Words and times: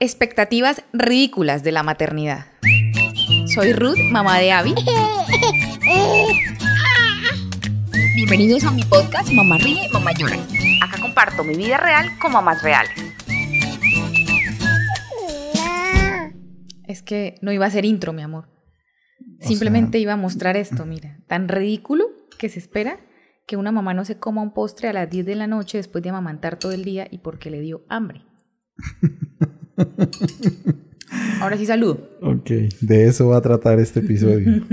Expectativas 0.00 0.84
ridículas 0.92 1.64
de 1.64 1.72
la 1.72 1.82
maternidad. 1.82 2.46
Soy 3.52 3.72
Ruth, 3.72 3.98
mamá 4.12 4.38
de 4.38 4.52
Abby. 4.52 4.72
Bienvenidos 8.14 8.62
a 8.62 8.70
mi 8.70 8.84
podcast 8.84 9.32
Mamá 9.32 9.58
Ríe, 9.58 9.88
Mamá 9.92 10.12
Llora. 10.12 10.36
Acá 10.84 11.00
comparto 11.02 11.42
mi 11.42 11.56
vida 11.56 11.78
real 11.78 12.16
con 12.20 12.30
mamás 12.30 12.62
reales. 12.62 12.92
Es 16.86 17.02
que 17.02 17.34
no 17.42 17.50
iba 17.50 17.66
a 17.66 17.70
ser 17.72 17.84
intro, 17.84 18.12
mi 18.12 18.22
amor. 18.22 18.48
Simplemente 19.40 19.98
iba 19.98 20.12
a 20.12 20.16
mostrar 20.16 20.56
esto, 20.56 20.86
mira. 20.86 21.18
Tan 21.26 21.48
ridículo 21.48 22.06
que 22.38 22.48
se 22.48 22.60
espera 22.60 23.00
que 23.48 23.56
una 23.56 23.72
mamá 23.72 23.94
no 23.94 24.04
se 24.04 24.16
coma 24.20 24.42
un 24.42 24.54
postre 24.54 24.86
a 24.86 24.92
las 24.92 25.10
10 25.10 25.26
de 25.26 25.34
la 25.34 25.48
noche 25.48 25.78
después 25.78 26.04
de 26.04 26.10
amamantar 26.10 26.56
todo 26.56 26.70
el 26.70 26.84
día 26.84 27.08
y 27.10 27.18
porque 27.18 27.50
le 27.50 27.60
dio 27.60 27.82
hambre. 27.88 28.27
Ahora 31.40 31.56
sí 31.56 31.66
saludo. 31.66 32.18
Ok, 32.20 32.50
de 32.80 33.06
eso 33.06 33.28
va 33.28 33.38
a 33.38 33.42
tratar 33.42 33.78
este 33.78 34.00
episodio. 34.00 34.64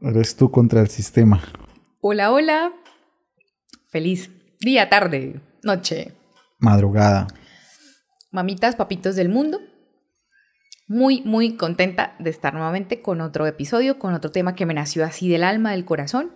Eres 0.00 0.36
tú 0.36 0.50
contra 0.50 0.80
el 0.80 0.88
sistema. 0.88 1.42
Hola, 2.00 2.32
hola. 2.32 2.72
Feliz 3.90 4.30
día, 4.60 4.88
tarde, 4.88 5.40
noche. 5.62 6.12
Madrugada. 6.58 7.26
Mamitas, 8.30 8.76
papitos 8.76 9.16
del 9.16 9.28
mundo. 9.28 9.60
Muy, 10.88 11.22
muy 11.22 11.56
contenta 11.56 12.16
de 12.18 12.30
estar 12.30 12.54
nuevamente 12.54 13.00
con 13.02 13.20
otro 13.20 13.46
episodio, 13.46 13.98
con 13.98 14.14
otro 14.14 14.30
tema 14.30 14.54
que 14.54 14.66
me 14.66 14.74
nació 14.74 15.04
así 15.04 15.28
del 15.28 15.44
alma, 15.44 15.72
del 15.72 15.84
corazón. 15.84 16.32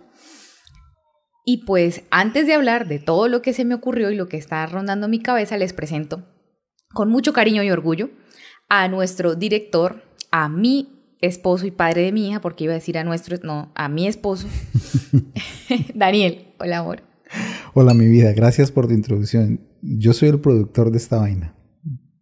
Y 1.49 1.59
pues 1.59 2.01
antes 2.11 2.45
de 2.45 2.55
hablar 2.55 2.89
de 2.89 2.99
todo 2.99 3.29
lo 3.29 3.41
que 3.41 3.53
se 3.53 3.63
me 3.63 3.73
ocurrió 3.73 4.11
y 4.11 4.17
lo 4.17 4.27
que 4.27 4.35
está 4.35 4.65
rondando 4.65 5.07
mi 5.07 5.19
cabeza, 5.19 5.55
les 5.55 5.71
presento 5.71 6.27
con 6.93 7.09
mucho 7.09 7.31
cariño 7.31 7.63
y 7.63 7.71
orgullo 7.71 8.09
a 8.67 8.89
nuestro 8.89 9.33
director, 9.33 10.03
a 10.29 10.49
mi 10.49 11.15
esposo 11.21 11.65
y 11.65 11.71
padre 11.71 12.01
de 12.01 12.11
mi 12.11 12.27
hija, 12.27 12.41
porque 12.41 12.65
iba 12.65 12.73
a 12.73 12.75
decir 12.75 12.97
a 12.97 13.05
nuestro, 13.05 13.37
no, 13.43 13.71
a 13.75 13.87
mi 13.87 14.07
esposo, 14.07 14.45
Daniel. 15.95 16.53
Hola, 16.59 16.79
amor. 16.79 17.03
Hola, 17.73 17.93
mi 17.93 18.09
vida. 18.09 18.33
Gracias 18.33 18.69
por 18.69 18.87
tu 18.87 18.93
introducción. 18.93 19.61
Yo 19.81 20.11
soy 20.11 20.27
el 20.27 20.41
productor 20.41 20.91
de 20.91 20.97
esta 20.97 21.17
vaina. 21.17 21.55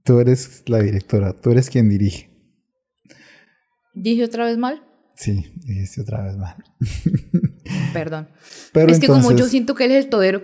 Tú 0.03 0.19
eres 0.19 0.61
la 0.67 0.83
directora, 0.83 1.33
tú 1.33 1.49
eres 1.49 1.71
quien 1.71 1.89
dirige. 1.89 2.29
¿Dije 3.95 4.23
otra 4.23 4.45
vez 4.45 4.59
mal? 4.59 4.83
Sí, 5.15 5.51
dijiste 5.65 6.01
otra 6.01 6.25
vez 6.25 6.37
mal. 6.37 6.63
Perdón. 7.99 8.27
Pero 8.71 8.91
es 8.91 8.99
que 8.99 9.07
como 9.07 9.31
yo 9.31 9.45
siento 9.47 9.75
que 9.75 9.85
él 9.85 9.91
es 9.91 10.05
el 10.05 10.09
todero 10.09 10.43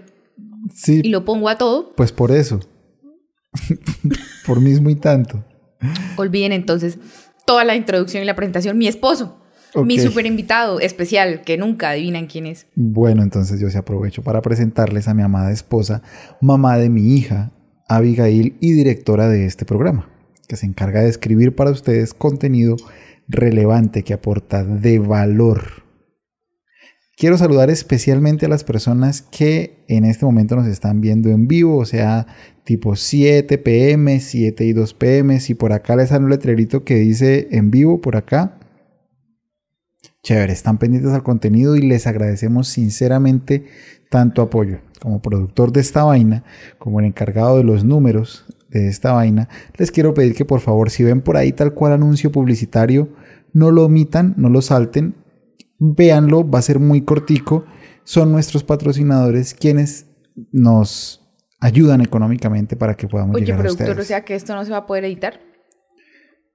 sí, 0.74 1.02
y 1.04 1.10
lo 1.10 1.26
pongo 1.26 1.50
a 1.50 1.58
todo. 1.58 1.94
Pues 1.96 2.12
por 2.12 2.32
eso. 2.32 2.60
por 4.46 4.62
mismo 4.62 4.90
y 4.90 4.96
tanto. 4.96 5.44
Olviden 6.18 6.52
entonces 6.52 6.98
toda 7.46 7.64
la 7.64 7.76
introducción 7.76 8.24
y 8.24 8.26
la 8.26 8.36
presentación. 8.36 8.78
Mi 8.78 8.88
esposo. 8.88 9.38
Mi 9.86 9.98
super 10.00 10.26
invitado 10.26 10.82
especial, 10.82 11.44
que 11.44 11.58
nunca 11.58 11.92
adivinan 11.92 12.28
quién 12.28 12.46
es. 12.46 12.68
Bueno, 12.76 13.24
entonces 13.24 13.60
yo 13.60 13.70
se 13.70 13.78
aprovecho 13.78 14.22
para 14.22 14.42
presentarles 14.42 15.08
a 15.08 15.14
mi 15.14 15.24
amada 15.24 15.50
esposa, 15.52 16.02
mamá 16.42 16.78
de 16.78 16.90
mi 16.90 17.16
hija, 17.16 17.52
Abigail 17.88 18.58
y 18.60 18.74
directora 18.74 19.30
de 19.30 19.46
este 19.46 19.66
programa, 19.66 20.10
que 20.50 20.58
se 20.58 20.66
encarga 20.66 21.02
de 21.02 21.10
escribir 21.10 21.56
para 21.56 21.72
ustedes 21.72 22.14
contenido 22.14 22.76
relevante 23.30 24.04
que 24.04 24.14
aporta 24.14 24.64
de 24.64 25.00
valor. 25.00 25.81
Quiero 27.18 27.38
saludar 27.38 27.70
especialmente 27.70 28.46
a 28.46 28.50
las 28.50 28.64
personas 28.64 29.22
que 29.22 29.84
en 29.88 30.06
este 30.06 30.26
momento 30.26 30.56
nos 30.56 30.68
están 30.68 31.02
viendo 31.02 31.30
en 31.30 31.48
vivo, 31.48 31.78
o 31.78 31.86
sea, 31.86 32.26
tipo 32.64 32.96
7 32.96 33.58
pm, 33.58 34.20
7 34.20 34.66
y 34.66 34.74
2 34.74 34.94
pm. 34.94 35.40
Si 35.40 35.54
por 35.54 35.74
acá 35.74 35.96
les 35.96 36.10
sale 36.10 36.24
un 36.24 36.32
letrerito 36.32 36.84
que 36.84 36.96
dice 36.96 37.50
en 37.52 37.70
vivo, 37.70 38.02
por 38.02 38.16
acá. 38.16 38.58
Chévere, 40.24 40.54
están 40.54 40.78
pendientes 40.78 41.12
al 41.12 41.24
contenido 41.24 41.76
y 41.76 41.82
les 41.82 42.08
agradecemos 42.08 42.68
sinceramente 42.68 43.66
tanto 44.10 44.42
apoyo. 44.42 44.80
Como 45.00 45.22
productor 45.22 45.72
de 45.72 45.82
esta 45.82 46.04
vaina, 46.04 46.44
como 46.78 47.00
el 47.00 47.08
encargado 47.08 47.58
de 47.58 47.64
los 47.64 47.84
números 47.84 48.46
de 48.70 48.88
esta 48.88 49.14
vaina, 49.14 49.50
les 49.78 49.92
quiero 49.92 50.14
pedir 50.14 50.36
que 50.36 50.46
por 50.46 50.60
favor, 50.60 50.92
si 50.92 51.04
ven 51.04 51.22
por 51.22 51.38
ahí 51.38 51.52
tal 51.52 51.74
cual 51.74 51.94
anuncio 51.94 52.32
publicitario, 52.32 53.10
no 53.52 53.72
lo 53.72 53.86
omitan, 53.86 54.36
no 54.38 54.50
lo 54.50 54.62
salten, 54.62 55.16
véanlo, 55.82 56.48
va 56.48 56.60
a 56.60 56.62
ser 56.62 56.80
muy 56.80 57.02
cortico. 57.02 57.66
Son 58.04 58.32
nuestros 58.32 58.64
patrocinadores 58.64 59.54
quienes 59.54 60.08
nos 60.52 61.22
ayudan 61.60 62.02
económicamente 62.02 62.76
para 62.76 62.96
que 62.96 63.08
podamos 63.08 63.36
llegar 63.40 63.66
a 63.66 63.70
ustedes. 63.70 63.76
Oye, 63.76 63.86
productor, 63.86 64.02
o 64.02 64.06
sea 64.06 64.24
que 64.24 64.36
esto 64.36 64.56
no 64.56 64.64
se 64.64 64.72
va 64.72 64.78
a 64.78 64.86
poder 64.86 65.06
editar. 65.06 65.40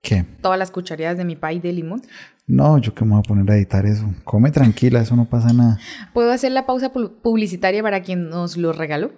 ¿Qué? 0.00 0.25
Todas 0.41 0.59
las 0.59 0.70
cucharadas 0.70 1.19
de 1.19 1.25
mi 1.25 1.34
país 1.34 1.60
de 1.62 1.72
limón. 1.72 2.03
No, 2.47 2.78
yo 2.78 2.94
que 2.94 3.04
me 3.04 3.12
voy 3.12 3.19
a 3.19 3.22
poner 3.22 3.50
a 3.50 3.56
editar 3.56 3.84
eso. 3.86 4.09
Come 4.22 4.53
tranquila, 4.53 5.00
eso 5.00 5.16
no 5.16 5.25
pasa 5.25 5.53
nada. 5.53 5.78
¿Puedo 6.15 6.31
hacer 6.31 6.53
la 6.53 6.65
pausa 6.65 6.92
publicitaria 6.92 7.82
para 7.82 8.03
quien 8.03 8.28
nos 8.28 8.56
lo 8.56 8.72
regaló? 8.72 9.12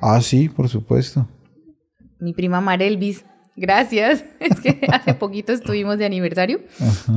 Ah, 0.00 0.20
sí, 0.22 0.48
por 0.48 0.68
supuesto. 0.68 1.28
Mi 2.18 2.32
prima 2.32 2.62
Marelvis. 2.62 3.24
Gracias. 3.56 4.24
Es 4.40 4.58
que 4.60 4.80
hace 4.90 5.12
poquito 5.12 5.52
estuvimos 5.52 5.98
de 5.98 6.06
aniversario 6.06 6.60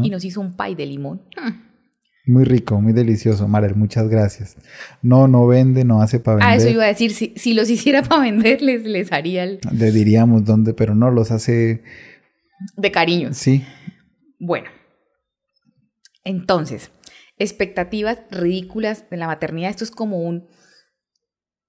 y 0.01 0.09
nos 0.09 0.25
hizo 0.25 0.41
un 0.41 0.57
pay 0.57 0.75
de 0.75 0.85
limón. 0.85 1.21
Muy 2.25 2.45
rico, 2.45 2.79
muy 2.79 2.93
delicioso, 2.93 3.49
Marel, 3.49 3.75
muchas 3.75 4.07
gracias. 4.07 4.55
No, 5.01 5.27
no 5.27 5.45
vende, 5.45 5.83
no 5.83 6.01
hace 6.01 6.21
para 6.21 6.37
vender. 6.37 6.53
Ah, 6.53 6.55
eso 6.55 6.69
iba 6.69 6.85
a 6.85 6.87
decir, 6.87 7.13
si, 7.13 7.33
si 7.35 7.53
los 7.53 7.69
hiciera 7.69 8.01
para 8.01 8.21
vender, 8.21 8.61
les, 8.61 8.83
les 8.83 9.11
haría 9.11 9.43
el... 9.43 9.59
Le 9.71 9.91
diríamos 9.91 10.45
dónde, 10.45 10.73
pero 10.73 10.95
no, 10.95 11.11
los 11.11 11.31
hace... 11.31 11.83
De 12.77 12.91
cariño. 12.91 13.33
Sí. 13.33 13.65
Bueno, 14.39 14.69
entonces, 16.23 16.91
expectativas 17.37 18.19
ridículas 18.31 19.09
de 19.09 19.17
la 19.17 19.27
maternidad, 19.27 19.69
esto 19.69 19.83
es 19.83 19.91
como 19.91 20.21
un... 20.21 20.47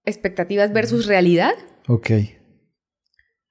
Expectativas 0.04 0.72
versus 0.72 1.06
realidad. 1.06 1.54
Ok. 1.88 2.10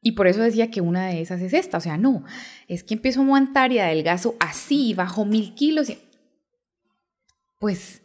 Y 0.01 0.11
por 0.13 0.27
eso 0.27 0.41
decía 0.41 0.69
que 0.69 0.81
una 0.81 1.07
de 1.07 1.21
esas 1.21 1.41
es 1.41 1.53
esta, 1.53 1.77
o 1.77 1.81
sea, 1.81 1.97
no, 1.97 2.23
es 2.67 2.83
que 2.83 2.93
empiezo 2.93 3.21
a 3.21 3.23
montar 3.25 3.71
y 3.71 3.79
adelgazo 3.79 4.35
así, 4.39 4.93
bajo 4.93 5.25
mil 5.25 5.53
kilos. 5.55 5.89
Y 5.89 5.97
pues 7.63 8.01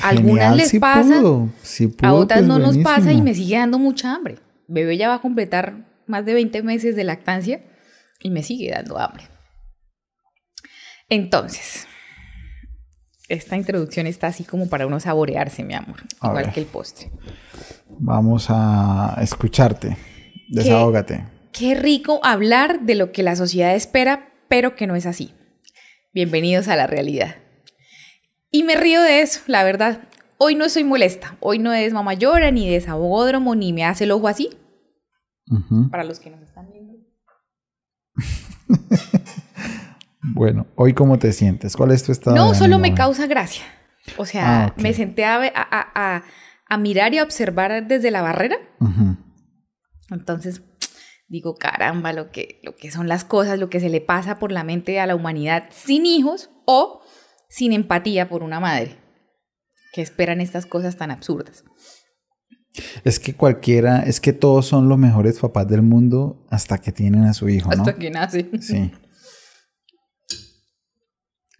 algunas 0.00 0.54
les 0.54 0.78
pasa, 0.78 1.18
a 1.18 2.12
otras 2.12 2.38
pues, 2.38 2.46
no 2.46 2.60
nos 2.60 2.78
pasa 2.78 3.12
y 3.12 3.20
me 3.20 3.34
sigue 3.34 3.56
dando 3.56 3.76
mucha 3.76 4.14
hambre. 4.14 4.36
Bebé 4.68 4.96
ya 4.96 5.08
va 5.08 5.16
a 5.16 5.20
completar 5.20 5.84
más 6.06 6.24
de 6.24 6.32
20 6.32 6.62
meses 6.62 6.94
de 6.94 7.02
lactancia 7.02 7.60
y 8.20 8.30
me 8.30 8.44
sigue 8.44 8.70
dando 8.70 9.00
hambre. 9.00 9.24
Entonces, 11.08 11.88
esta 13.28 13.56
introducción 13.56 14.06
está 14.06 14.28
así 14.28 14.44
como 14.44 14.68
para 14.68 14.86
uno 14.86 15.00
saborearse, 15.00 15.64
mi 15.64 15.74
amor, 15.74 15.96
igual 16.22 16.52
que 16.52 16.60
el 16.60 16.66
postre. 16.66 17.10
Vamos 17.88 18.46
a 18.48 19.18
escucharte. 19.20 19.96
Desahógate. 20.50 21.26
qué 21.50 21.74
rico 21.74 22.20
hablar 22.22 22.82
de 22.82 22.94
lo 22.94 23.10
que 23.10 23.24
la 23.24 23.34
sociedad 23.34 23.74
espera, 23.74 24.28
pero 24.48 24.76
que 24.76 24.86
no 24.86 24.94
es 24.94 25.06
así. 25.06 25.34
Bienvenidos 26.14 26.68
a 26.68 26.76
la 26.76 26.86
realidad. 26.86 27.49
Y 28.50 28.64
me 28.64 28.74
río 28.74 29.00
de 29.02 29.22
eso, 29.22 29.40
la 29.46 29.62
verdad. 29.62 30.08
Hoy 30.38 30.54
no 30.54 30.68
soy 30.68 30.84
molesta. 30.84 31.36
Hoy 31.40 31.58
no 31.58 31.72
es 31.72 31.92
mamá 31.92 32.14
llora, 32.14 32.50
ni 32.50 32.68
desabódromo, 32.68 33.54
ni 33.54 33.72
me 33.72 33.84
hace 33.84 34.04
el 34.04 34.10
ojo 34.10 34.26
así. 34.26 34.50
Para 35.90 36.04
los 36.04 36.20
que 36.20 36.30
nos 36.30 36.42
están 36.42 36.70
viendo. 36.72 36.94
bueno, 40.34 40.66
hoy 40.76 40.94
cómo 40.94 41.18
te 41.18 41.32
sientes? 41.32 41.76
¿Cuál 41.76 41.92
es 41.92 42.04
tu 42.04 42.12
estado? 42.12 42.36
No, 42.36 42.54
solo 42.54 42.78
me 42.78 42.94
causa 42.94 43.26
gracia. 43.26 43.64
O 44.16 44.24
sea, 44.24 44.66
ah, 44.66 44.74
me 44.76 44.94
senté 44.94 45.24
a, 45.24 46.22
mirar 46.78 47.14
y 47.14 47.18
a 47.18 47.22
observar 47.22 47.86
desde 47.86 48.10
la 48.10 48.22
barrera. 48.22 48.56
Entonces, 50.10 50.62
digo, 51.28 51.56
caramba, 51.56 52.12
lo 52.12 52.30
que, 52.30 52.60
lo 52.62 52.76
que 52.76 52.90
son 52.90 53.08
las 53.08 53.24
cosas, 53.24 53.58
lo 53.58 53.70
que 53.70 53.80
se 53.80 53.90
le 53.90 54.00
pasa 54.00 54.38
por 54.38 54.50
la 54.50 54.64
mente 54.64 55.00
a 55.00 55.06
la 55.06 55.14
humanidad 55.14 55.64
sin 55.70 56.06
hijos 56.06 56.50
o 56.64 57.02
sin 57.50 57.72
empatía 57.72 58.28
por 58.28 58.42
una 58.42 58.60
madre 58.60 58.96
que 59.92 60.00
esperan 60.00 60.40
estas 60.40 60.64
cosas 60.64 60.96
tan 60.96 61.10
absurdas. 61.10 61.64
Es 63.04 63.18
que 63.18 63.34
cualquiera, 63.34 64.04
es 64.04 64.20
que 64.20 64.32
todos 64.32 64.64
son 64.66 64.88
los 64.88 64.96
mejores 64.96 65.40
papás 65.40 65.66
del 65.68 65.82
mundo 65.82 66.46
hasta 66.48 66.78
que 66.78 66.92
tienen 66.92 67.24
a 67.24 67.34
su 67.34 67.48
hijo, 67.48 67.70
¿no? 67.74 67.82
Hasta 67.82 67.96
que 67.96 68.10
nace. 68.10 68.48
Sí. 68.60 68.92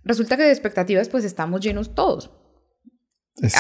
Resulta 0.05 0.37
que 0.37 0.45
de 0.45 0.51
expectativas 0.51 1.09
pues 1.09 1.25
estamos 1.25 1.61
llenos 1.61 1.95
todos. 1.95 2.31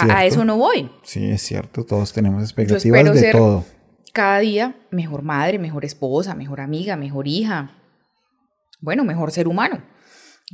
a, 0.09 0.25
eso 0.25 0.45
no 0.45 0.57
voy. 0.57 0.91
Sí, 1.03 1.29
es 1.31 1.43
cierto, 1.43 1.85
todos 1.85 2.13
tenemos 2.13 2.43
expectativas 2.43 3.21
de 3.21 3.33
todo. 3.33 3.65
Cada 4.13 4.39
día 4.39 4.77
mejor 4.91 5.23
madre, 5.23 5.59
mejor 5.59 5.85
esposa, 5.85 6.35
mejor 6.35 6.61
amiga, 6.61 6.97
mejor 6.97 7.27
hija. 7.29 7.77
Bueno, 8.81 9.05
mejor 9.05 9.33
ser 9.33 9.49
humano. 9.49 9.83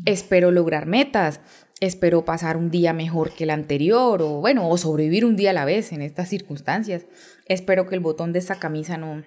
Espero 0.04 0.50
lograr 0.50 0.86
metas, 0.86 1.40
espero 1.80 2.24
pasar 2.24 2.56
un 2.56 2.70
día 2.70 2.92
mejor 2.92 3.32
que 3.34 3.44
el 3.44 3.50
anterior 3.50 4.22
o 4.22 4.40
bueno, 4.40 4.68
o 4.68 4.78
sobrevivir 4.78 5.24
un 5.24 5.36
día 5.36 5.50
a 5.50 5.54
la 5.54 5.64
vez 5.64 5.92
en 5.92 6.02
estas 6.02 6.28
circunstancias. 6.28 7.06
Espero 7.46 7.86
que 7.86 7.94
el 7.94 8.00
botón 8.00 8.32
de 8.32 8.38
esta 8.38 8.58
camisa 8.58 8.96
no 8.96 9.22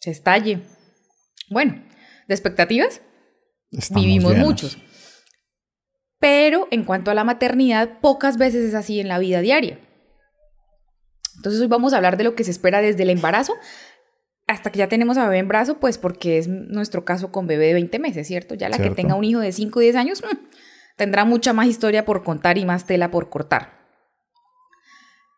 se 0.00 0.10
estalle 0.10 0.60
Bueno, 1.48 1.82
de 2.28 2.34
expectativas 2.34 3.00
vivimos 3.94 4.36
muchos. 4.36 4.78
Pero 6.18 6.68
en 6.70 6.84
cuanto 6.84 7.10
a 7.10 7.14
la 7.14 7.24
maternidad, 7.24 8.00
pocas 8.00 8.36
veces 8.38 8.64
es 8.64 8.74
así 8.74 9.00
en 9.00 9.08
la 9.08 9.18
vida 9.18 9.40
diaria. 9.40 9.78
Entonces 11.36 11.60
hoy 11.60 11.66
vamos 11.66 11.92
a 11.92 11.96
hablar 11.96 12.16
de 12.16 12.24
lo 12.24 12.34
que 12.34 12.44
se 12.44 12.50
espera 12.50 12.80
desde 12.80 13.02
el 13.02 13.10
embarazo 13.10 13.54
hasta 14.46 14.70
que 14.70 14.78
ya 14.78 14.88
tenemos 14.88 15.16
a 15.16 15.24
bebé 15.24 15.38
en 15.38 15.48
brazo, 15.48 15.78
pues 15.80 15.98
porque 15.98 16.38
es 16.38 16.46
nuestro 16.48 17.04
caso 17.04 17.32
con 17.32 17.46
bebé 17.46 17.68
de 17.68 17.74
20 17.74 17.98
meses, 17.98 18.26
¿cierto? 18.26 18.54
Ya 18.54 18.68
la 18.68 18.78
que 18.78 18.90
tenga 18.90 19.14
un 19.14 19.24
hijo 19.24 19.40
de 19.40 19.50
5 19.50 19.78
o 19.78 19.82
10 19.82 19.96
años 19.96 20.22
tendrá 20.96 21.24
mucha 21.24 21.52
más 21.52 21.66
historia 21.66 22.04
por 22.04 22.22
contar 22.22 22.58
y 22.58 22.64
más 22.64 22.86
tela 22.86 23.10
por 23.10 23.30
cortar. 23.30 23.82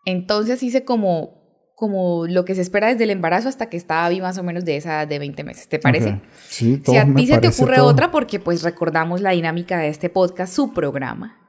Entonces 0.05 0.63
hice 0.63 0.85
como 0.85 1.45
como 1.75 2.27
lo 2.27 2.45
que 2.45 2.55
se 2.55 2.61
espera 2.61 2.89
desde 2.89 3.05
el 3.05 3.11
embarazo 3.11 3.49
hasta 3.49 3.69
que 3.69 3.77
está 3.77 4.07
Abby 4.07 4.21
más 4.21 4.39
o 4.39 4.43
menos 4.43 4.65
de 4.65 4.77
esa 4.77 4.91
edad 4.91 5.09
de 5.09 5.19
20 5.19 5.43
meses. 5.45 5.69
¿Te 5.69 5.79
parece? 5.79 6.21
Sí, 6.49 6.77
todo 6.79 6.95
Si 6.95 6.99
a 6.99 7.15
ti 7.15 7.27
se 7.27 7.39
te 7.39 7.49
ocurre 7.49 7.81
otra, 7.81 8.11
porque 8.11 8.39
pues 8.39 8.63
recordamos 8.63 9.21
la 9.21 9.31
dinámica 9.33 9.79
de 9.79 9.89
este 9.89 10.09
podcast, 10.09 10.55
su 10.55 10.73
programa. 10.73 11.41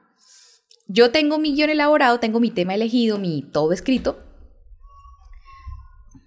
Yo 0.88 1.10
tengo 1.10 1.38
mi 1.38 1.54
guion 1.54 1.70
elaborado, 1.70 2.20
tengo 2.20 2.40
mi 2.40 2.50
tema 2.50 2.74
elegido, 2.74 3.18
mi 3.18 3.42
todo 3.42 3.72
escrito. 3.72 4.18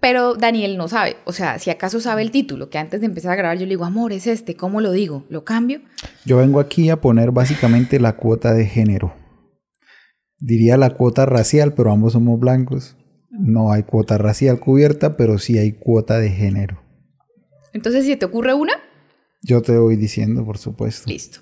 Pero 0.00 0.34
Daniel 0.34 0.78
no 0.78 0.88
sabe, 0.88 1.16
o 1.26 1.32
sea, 1.32 1.58
si 1.58 1.68
acaso 1.68 2.00
sabe 2.00 2.22
el 2.22 2.30
título, 2.30 2.70
que 2.70 2.78
antes 2.78 3.00
de 3.00 3.06
empezar 3.06 3.32
a 3.32 3.36
grabar 3.36 3.58
yo 3.58 3.66
le 3.66 3.70
digo, 3.70 3.84
amor, 3.84 4.12
es 4.12 4.26
este, 4.26 4.56
¿cómo 4.56 4.80
lo 4.80 4.92
digo? 4.92 5.26
¿Lo 5.28 5.44
cambio? 5.44 5.82
Yo 6.24 6.38
vengo 6.38 6.58
aquí 6.58 6.88
a 6.88 7.00
poner 7.00 7.32
básicamente 7.32 8.00
la 8.00 8.16
cuota 8.16 8.54
de 8.54 8.64
género. 8.64 9.14
Diría 10.38 10.78
la 10.78 10.90
cuota 10.90 11.26
racial, 11.26 11.74
pero 11.74 11.92
ambos 11.92 12.14
somos 12.14 12.40
blancos. 12.40 12.96
No 13.30 13.72
hay 13.72 13.82
cuota 13.82 14.16
racial 14.16 14.58
cubierta, 14.58 15.18
pero 15.18 15.38
sí 15.38 15.58
hay 15.58 15.72
cuota 15.72 16.18
de 16.18 16.30
género. 16.30 16.82
Entonces, 17.74 18.06
si 18.06 18.16
te 18.16 18.24
ocurre 18.24 18.54
una. 18.54 18.72
Yo 19.42 19.60
te 19.60 19.76
voy 19.76 19.96
diciendo, 19.96 20.44
por 20.44 20.56
supuesto. 20.56 21.08
Listo. 21.10 21.40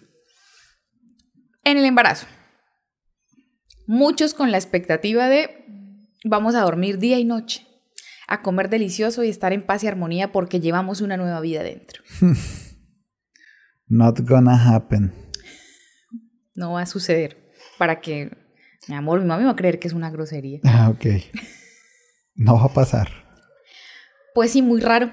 En 1.63 1.79
el 1.79 1.85
embarazo. 1.85 2.27
Muchos 3.87 4.35
con 4.35 4.51
la 4.51 4.59
expectativa 4.59 5.29
de 5.29 5.65
vamos 6.25 6.55
a 6.55 6.63
dormir 6.63 6.99
día 6.99 7.19
y 7.19 7.25
noche, 7.25 7.67
a 8.29 8.43
comer 8.43 8.69
delicioso 8.69 9.25
y 9.25 9.31
estar 9.31 9.53
en 9.53 9.65
paz 9.65 9.83
y 9.83 9.89
armonía 9.89 10.31
porque 10.31 10.61
llevamos 10.61 11.01
una 11.01 11.17
nueva 11.17 11.41
vida 11.41 11.63
dentro. 11.63 12.03
Not 13.89 14.21
gonna 14.21 14.77
happen. 14.77 15.13
No 16.55 16.73
va 16.73 16.83
a 16.83 16.87
suceder. 16.87 17.49
Para 17.79 18.01
que, 18.01 18.37
mi 18.87 18.95
amor, 18.95 19.21
mi 19.21 19.27
mamá 19.27 19.39
me 19.39 19.47
va 19.47 19.53
a 19.53 19.57
creer 19.57 19.79
que 19.79 19.89
es 19.89 19.95
una 19.95 20.11
grosería. 20.11 20.61
Ah, 20.65 20.91
ok. 20.91 21.07
No 22.35 22.55
va 22.55 22.65
a 22.65 22.75
pasar. 22.75 23.09
Pues 24.35 24.53
sí, 24.53 24.61
muy 24.63 24.81
raro 24.81 25.11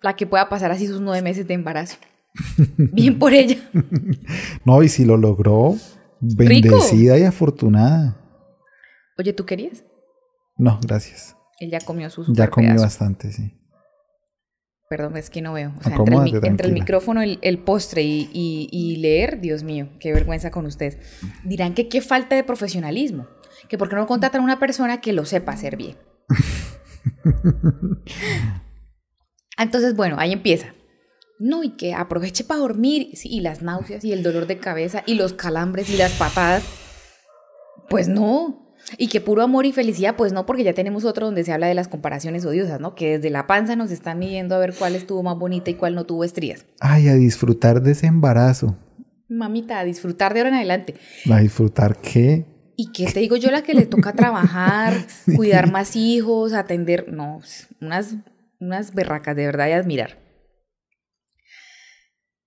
la 0.00 0.16
que 0.16 0.26
pueda 0.26 0.48
pasar 0.48 0.70
así 0.70 0.86
sus 0.86 1.00
nueve 1.00 1.22
meses 1.22 1.46
de 1.46 1.54
embarazo. 1.54 1.98
Bien 2.76 3.18
por 3.18 3.32
ella. 3.34 3.58
No, 4.64 4.82
y 4.82 4.88
si 4.88 5.04
lo 5.04 5.18
logró, 5.18 5.76
bendecida 6.20 7.18
y 7.18 7.24
afortunada. 7.24 8.16
Oye, 9.18 9.34
¿tú 9.34 9.44
querías? 9.44 9.84
No, 10.56 10.80
gracias. 10.82 11.36
Él 11.58 11.70
ya 11.70 11.80
comió 11.80 12.10
sus 12.10 12.28
Ya 12.32 12.48
comió 12.48 12.74
bastante, 12.80 13.32
sí. 13.32 13.52
Perdón, 14.88 15.16
es 15.16 15.30
que 15.30 15.40
no 15.40 15.54
veo. 15.54 15.72
O 15.78 15.82
sea, 15.82 15.96
entre, 16.44 16.68
el, 16.68 16.72
micrófono, 16.72 17.22
el, 17.22 17.58
postre 17.58 18.02
y, 18.02 18.28
y, 18.32 18.96
leer, 18.96 19.40
Dios 19.40 19.62
mío, 19.62 19.88
qué 19.98 20.12
vergüenza 20.12 20.50
con 20.50 20.66
usted. 20.66 21.00
Dirán 21.42 21.74
que 21.74 21.88
qué 21.88 22.02
falta 22.02 22.36
de 22.36 22.44
profesionalismo. 22.44 23.26
Que 23.68 23.78
por 23.78 23.88
qué 23.88 23.96
no 23.96 24.06
contratan 24.06 24.42
a 24.42 24.44
una 24.44 24.58
persona 24.58 25.00
que 25.00 25.12
lo 25.12 25.24
sepa 25.24 25.52
hacer 25.52 25.76
bien. 25.76 25.96
Entonces, 29.58 29.96
bueno, 29.96 30.16
ahí 30.18 30.32
empieza. 30.32 30.74
No, 31.38 31.64
y 31.64 31.70
que 31.70 31.94
aproveche 31.94 32.44
para 32.44 32.60
dormir, 32.60 33.10
y 33.22 33.40
las 33.40 33.62
náuseas, 33.62 34.04
y 34.04 34.12
el 34.12 34.22
dolor 34.22 34.46
de 34.46 34.58
cabeza, 34.58 35.02
y 35.06 35.14
los 35.14 35.32
calambres, 35.32 35.90
y 35.90 35.96
las 35.96 36.12
patadas. 36.12 36.62
Pues 37.88 38.08
no. 38.08 38.63
Y 38.98 39.08
que 39.08 39.20
puro 39.20 39.42
amor 39.42 39.66
y 39.66 39.72
felicidad, 39.72 40.16
pues 40.16 40.32
no, 40.32 40.46
porque 40.46 40.64
ya 40.64 40.74
tenemos 40.74 41.04
otro 41.04 41.26
donde 41.26 41.44
se 41.44 41.52
habla 41.52 41.66
de 41.66 41.74
las 41.74 41.88
comparaciones 41.88 42.44
odiosas, 42.44 42.80
¿no? 42.80 42.94
Que 42.94 43.16
desde 43.16 43.30
la 43.30 43.46
panza 43.46 43.76
nos 43.76 43.90
están 43.90 44.18
midiendo 44.18 44.54
a 44.54 44.58
ver 44.58 44.74
cuál 44.74 44.94
estuvo 44.94 45.22
más 45.22 45.38
bonita 45.38 45.70
y 45.70 45.74
cuál 45.74 45.94
no 45.94 46.04
tuvo 46.04 46.24
estrías. 46.24 46.66
Ay, 46.80 47.08
a 47.08 47.14
disfrutar 47.14 47.82
de 47.82 47.92
ese 47.92 48.06
embarazo. 48.06 48.76
Mamita, 49.28 49.78
a 49.78 49.84
disfrutar 49.84 50.34
de 50.34 50.40
ahora 50.40 50.50
en 50.50 50.56
adelante. 50.56 50.94
¿A 51.30 51.40
disfrutar 51.40 51.96
qué? 51.96 52.46
¿Y 52.76 52.92
qué 52.92 53.06
te 53.06 53.20
digo 53.20 53.36
yo 53.36 53.50
la 53.50 53.62
que 53.62 53.74
le 53.74 53.86
toca 53.86 54.12
trabajar, 54.12 55.06
cuidar 55.36 55.70
más 55.70 55.96
hijos, 55.96 56.52
atender? 56.52 57.12
No, 57.12 57.40
unas, 57.80 58.16
unas 58.60 58.94
berracas 58.94 59.36
de 59.36 59.46
verdad 59.46 59.68
y 59.68 59.72
admirar. 59.72 60.18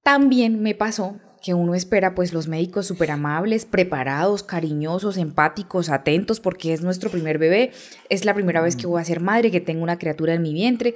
También 0.04 0.62
me 0.62 0.76
pasó 0.76 1.20
que 1.42 1.54
uno 1.54 1.76
espera 1.76 2.16
pues 2.16 2.34
los 2.34 2.48
médicos 2.48 2.86
súper 2.86 3.12
amables, 3.12 3.66
preparados, 3.66 4.44
cariñosos, 4.44 5.18
empáticos, 5.18 5.90
atentos, 5.90 6.40
porque 6.40 6.74
es 6.74 6.82
nuestro 6.82 7.10
primer 7.10 7.38
bebé, 7.38 7.72
es 8.10 8.26
la 8.26 8.34
primera 8.34 8.62
vez 8.62 8.76
que 8.76 8.88
voy 8.88 9.02
a 9.02 9.06
ser 9.06 9.20
madre, 9.20 9.52
que 9.52 9.62
tengo 9.62 9.84
una 9.84 9.98
criatura 9.98 10.34
en 10.34 10.42
mi 10.42 10.54
vientre. 10.54 10.96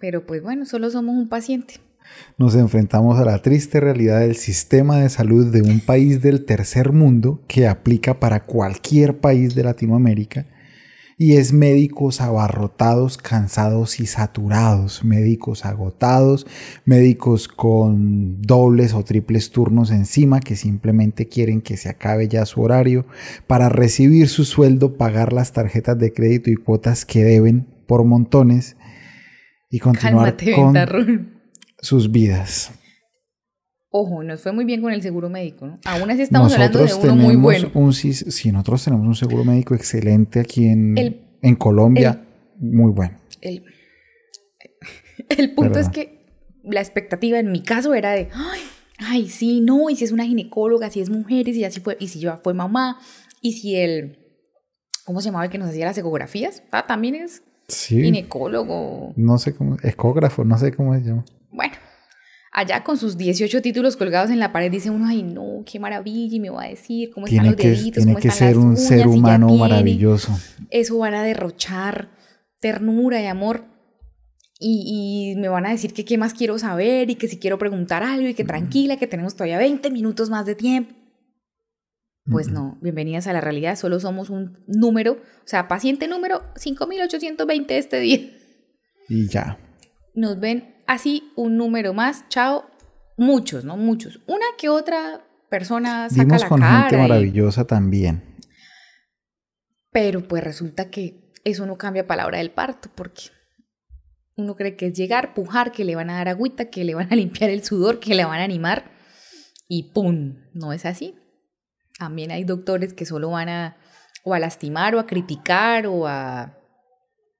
Pero 0.00 0.26
pues 0.26 0.42
bueno, 0.42 0.66
solo 0.66 0.90
somos 0.90 1.16
un 1.16 1.28
paciente 1.28 1.74
nos 2.38 2.54
enfrentamos 2.54 3.18
a 3.18 3.24
la 3.24 3.38
triste 3.40 3.80
realidad 3.80 4.20
del 4.20 4.36
sistema 4.36 4.98
de 4.98 5.08
salud 5.08 5.50
de 5.52 5.62
un 5.62 5.80
país 5.80 6.20
del 6.20 6.44
tercer 6.44 6.92
mundo 6.92 7.42
que 7.48 7.66
aplica 7.66 8.20
para 8.20 8.44
cualquier 8.44 9.18
país 9.18 9.54
de 9.54 9.64
Latinoamérica 9.64 10.46
y 11.24 11.38
es 11.38 11.54
médicos 11.54 12.20
abarrotados, 12.20 13.16
cansados 13.16 13.98
y 13.98 14.04
saturados, 14.04 15.04
médicos 15.04 15.64
agotados, 15.64 16.46
médicos 16.84 17.48
con 17.48 18.42
dobles 18.42 18.92
o 18.92 19.02
triples 19.04 19.50
turnos 19.50 19.90
encima 19.90 20.40
que 20.40 20.54
simplemente 20.54 21.26
quieren 21.26 21.62
que 21.62 21.78
se 21.78 21.88
acabe 21.88 22.28
ya 22.28 22.44
su 22.44 22.60
horario 22.60 23.06
para 23.46 23.70
recibir 23.70 24.28
su 24.28 24.44
sueldo, 24.44 24.98
pagar 24.98 25.32
las 25.32 25.54
tarjetas 25.54 25.98
de 25.98 26.12
crédito 26.12 26.50
y 26.50 26.56
cuotas 26.56 27.06
que 27.06 27.24
deben 27.24 27.68
por 27.86 28.04
montones 28.04 28.76
y 29.70 29.78
continuar 29.78 30.36
con 30.54 30.74
sus 31.80 32.12
vidas. 32.12 32.70
Ojo, 33.96 34.24
nos 34.24 34.40
fue 34.40 34.50
muy 34.50 34.64
bien 34.64 34.82
con 34.82 34.92
el 34.92 35.02
seguro 35.02 35.30
médico, 35.30 35.68
¿no? 35.68 35.78
Aún 35.84 36.10
así 36.10 36.22
estamos 36.22 36.52
hablando 36.52 36.84
de 36.84 36.92
uno 36.94 37.14
muy 37.14 37.36
bueno. 37.36 37.70
Un, 37.74 37.92
sí, 37.92 38.50
nosotros 38.50 38.82
tenemos 38.82 39.06
un 39.06 39.14
seguro 39.14 39.44
médico 39.44 39.76
excelente 39.76 40.40
aquí 40.40 40.66
en, 40.66 40.98
en 41.40 41.54
Colombia, 41.54 42.20
muy 42.58 42.90
bueno. 42.90 43.16
El, 43.40 43.62
el 45.38 45.54
punto 45.54 45.78
es 45.78 45.90
que 45.90 46.26
la 46.64 46.80
expectativa 46.80 47.38
en 47.38 47.52
mi 47.52 47.62
caso 47.62 47.94
era 47.94 48.10
de, 48.10 48.30
ay, 48.34 48.60
ay, 48.98 49.28
sí, 49.28 49.60
no, 49.60 49.88
y 49.88 49.94
si 49.94 50.02
es 50.02 50.10
una 50.10 50.24
ginecóloga, 50.24 50.90
si 50.90 51.00
es 51.00 51.08
mujer, 51.08 51.46
y 51.46 51.54
si 51.54 51.62
así 51.62 51.78
fue, 51.78 51.96
y 52.00 52.08
si 52.08 52.18
yo 52.18 52.36
fue 52.42 52.52
mamá, 52.52 52.98
y 53.40 53.52
si 53.52 53.76
el, 53.76 54.18
¿cómo 55.04 55.20
se 55.20 55.26
llamaba 55.26 55.44
el 55.44 55.52
que 55.52 55.58
nos 55.58 55.68
hacía 55.68 55.86
las 55.86 55.98
ecografías? 55.98 56.64
Ah, 56.72 56.84
también 56.84 57.14
es 57.14 57.44
ginecólogo. 57.68 59.12
No 59.14 59.38
sé 59.38 59.54
cómo, 59.54 59.76
ecógrafo, 59.84 60.42
no 60.42 60.58
sé 60.58 60.72
cómo 60.72 60.96
se 60.96 61.02
llama. 61.02 61.24
Allá 62.56 62.84
con 62.84 62.96
sus 62.96 63.18
18 63.18 63.62
títulos 63.62 63.96
colgados 63.96 64.30
en 64.30 64.38
la 64.38 64.52
pared 64.52 64.70
dice 64.70 64.88
uno, 64.88 65.08
ay 65.08 65.24
no, 65.24 65.64
qué 65.66 65.80
maravilla, 65.80 66.36
y 66.36 66.38
me 66.38 66.50
va 66.50 66.62
a 66.62 66.68
decir 66.68 67.10
cómo 67.10 67.26
están 67.26 67.46
los 67.46 67.56
deditos, 67.56 68.04
tiene 68.04 68.20
que 68.20 68.30
ser 68.30 68.58
un 68.58 68.76
ser 68.76 69.08
humano 69.08 69.48
maravilloso. 69.48 70.38
Eso 70.70 70.98
van 70.98 71.14
a 71.14 71.24
derrochar 71.24 72.10
ternura 72.60 73.20
y 73.20 73.26
amor. 73.26 73.64
Y, 74.60 75.34
me 75.36 75.48
van 75.48 75.66
a 75.66 75.70
decir 75.70 75.92
que 75.92 76.04
qué 76.04 76.16
más 76.16 76.32
quiero 76.32 76.56
saber 76.60 77.10
y 77.10 77.16
que 77.16 77.26
si 77.26 77.38
quiero 77.38 77.58
preguntar 77.58 78.04
algo 78.04 78.28
y 78.28 78.34
que 78.34 78.44
tranquila, 78.44 78.96
que 78.98 79.08
tenemos 79.08 79.34
todavía 79.34 79.58
20 79.58 79.90
minutos 79.90 80.30
más 80.30 80.46
de 80.46 80.54
tiempo. 80.54 80.94
Pues 82.30 82.48
no, 82.48 82.78
bienvenidas 82.80 83.26
a 83.26 83.32
la 83.32 83.40
realidad, 83.40 83.76
solo 83.76 83.98
somos 83.98 84.30
un 84.30 84.58
número, 84.68 85.14
o 85.14 85.46
sea, 85.46 85.66
paciente 85.66 86.06
número 86.06 86.44
5820 86.54 87.78
este 87.78 87.98
día. 87.98 88.30
Y 89.08 89.28
ya. 89.28 89.58
Nos 90.14 90.38
ven 90.38 90.73
así 90.86 91.32
un 91.36 91.56
número 91.56 91.94
más, 91.94 92.28
chao, 92.28 92.66
muchos, 93.16 93.64
¿no? 93.64 93.76
Muchos. 93.76 94.20
Una 94.26 94.46
que 94.58 94.68
otra 94.68 95.24
persona 95.50 96.08
saca 96.10 96.24
Dimos 96.24 96.42
la 96.42 96.48
con 96.48 96.62
gente 96.62 96.96
maravillosa 96.96 97.66
también. 97.66 98.36
Pero 99.92 100.26
pues 100.26 100.42
resulta 100.42 100.90
que 100.90 101.32
eso 101.44 101.66
no 101.66 101.76
cambia 101.76 102.06
palabra 102.06 102.38
del 102.38 102.50
parto, 102.50 102.90
porque 102.94 103.24
uno 104.36 104.56
cree 104.56 104.76
que 104.76 104.86
es 104.86 104.94
llegar, 104.94 105.34
pujar, 105.34 105.70
que 105.70 105.84
le 105.84 105.94
van 105.94 106.10
a 106.10 106.16
dar 106.16 106.28
agüita, 106.28 106.70
que 106.70 106.84
le 106.84 106.94
van 106.94 107.12
a 107.12 107.16
limpiar 107.16 107.50
el 107.50 107.62
sudor, 107.62 108.00
que 108.00 108.14
le 108.14 108.24
van 108.24 108.40
a 108.40 108.44
animar, 108.44 108.90
y 109.68 109.92
¡pum! 109.92 110.36
No 110.52 110.72
es 110.72 110.84
así. 110.84 111.14
También 111.98 112.32
hay 112.32 112.44
doctores 112.44 112.92
que 112.92 113.06
solo 113.06 113.30
van 113.30 113.48
a 113.48 113.76
o 114.24 114.34
a 114.34 114.38
lastimar 114.38 114.94
o 114.94 114.98
a 114.98 115.06
criticar 115.06 115.86
o 115.86 116.08
a, 116.08 116.58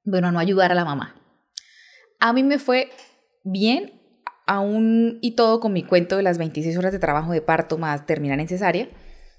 bueno, 0.04 0.28
a 0.28 0.32
no 0.32 0.38
ayudar 0.38 0.70
a 0.70 0.74
la 0.74 0.84
mamá. 0.84 1.16
A 2.20 2.32
mí 2.32 2.42
me 2.42 2.58
fue 2.58 2.90
bien, 3.44 4.00
aún 4.46 5.18
y 5.22 5.32
todo 5.32 5.60
con 5.60 5.72
mi 5.72 5.84
cuento 5.84 6.16
de 6.16 6.22
las 6.22 6.38
26 6.38 6.76
horas 6.76 6.92
de 6.92 6.98
trabajo 6.98 7.32
de 7.32 7.42
parto 7.42 7.78
más 7.78 8.06
terminar 8.06 8.40
en 8.40 8.48
cesárea. 8.48 8.88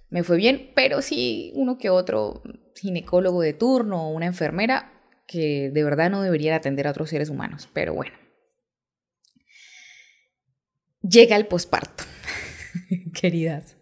Me 0.09 0.23
fue 0.23 0.37
bien, 0.37 0.71
pero 0.75 1.01
sí 1.01 1.51
uno 1.55 1.77
que 1.77 1.89
otro 1.89 2.41
ginecólogo 2.75 3.41
de 3.41 3.53
turno 3.53 4.07
o 4.07 4.13
una 4.13 4.27
enfermera 4.27 4.93
que 5.27 5.71
de 5.73 5.83
verdad 5.83 6.09
no 6.09 6.21
debería 6.21 6.55
atender 6.55 6.87
a 6.87 6.91
otros 6.91 7.09
seres 7.09 7.29
humanos. 7.29 7.67
Pero 7.73 7.93
bueno. 7.93 8.15
Llega 11.01 11.35
el 11.35 11.47
posparto. 11.47 12.03
Queridas, 13.13 13.77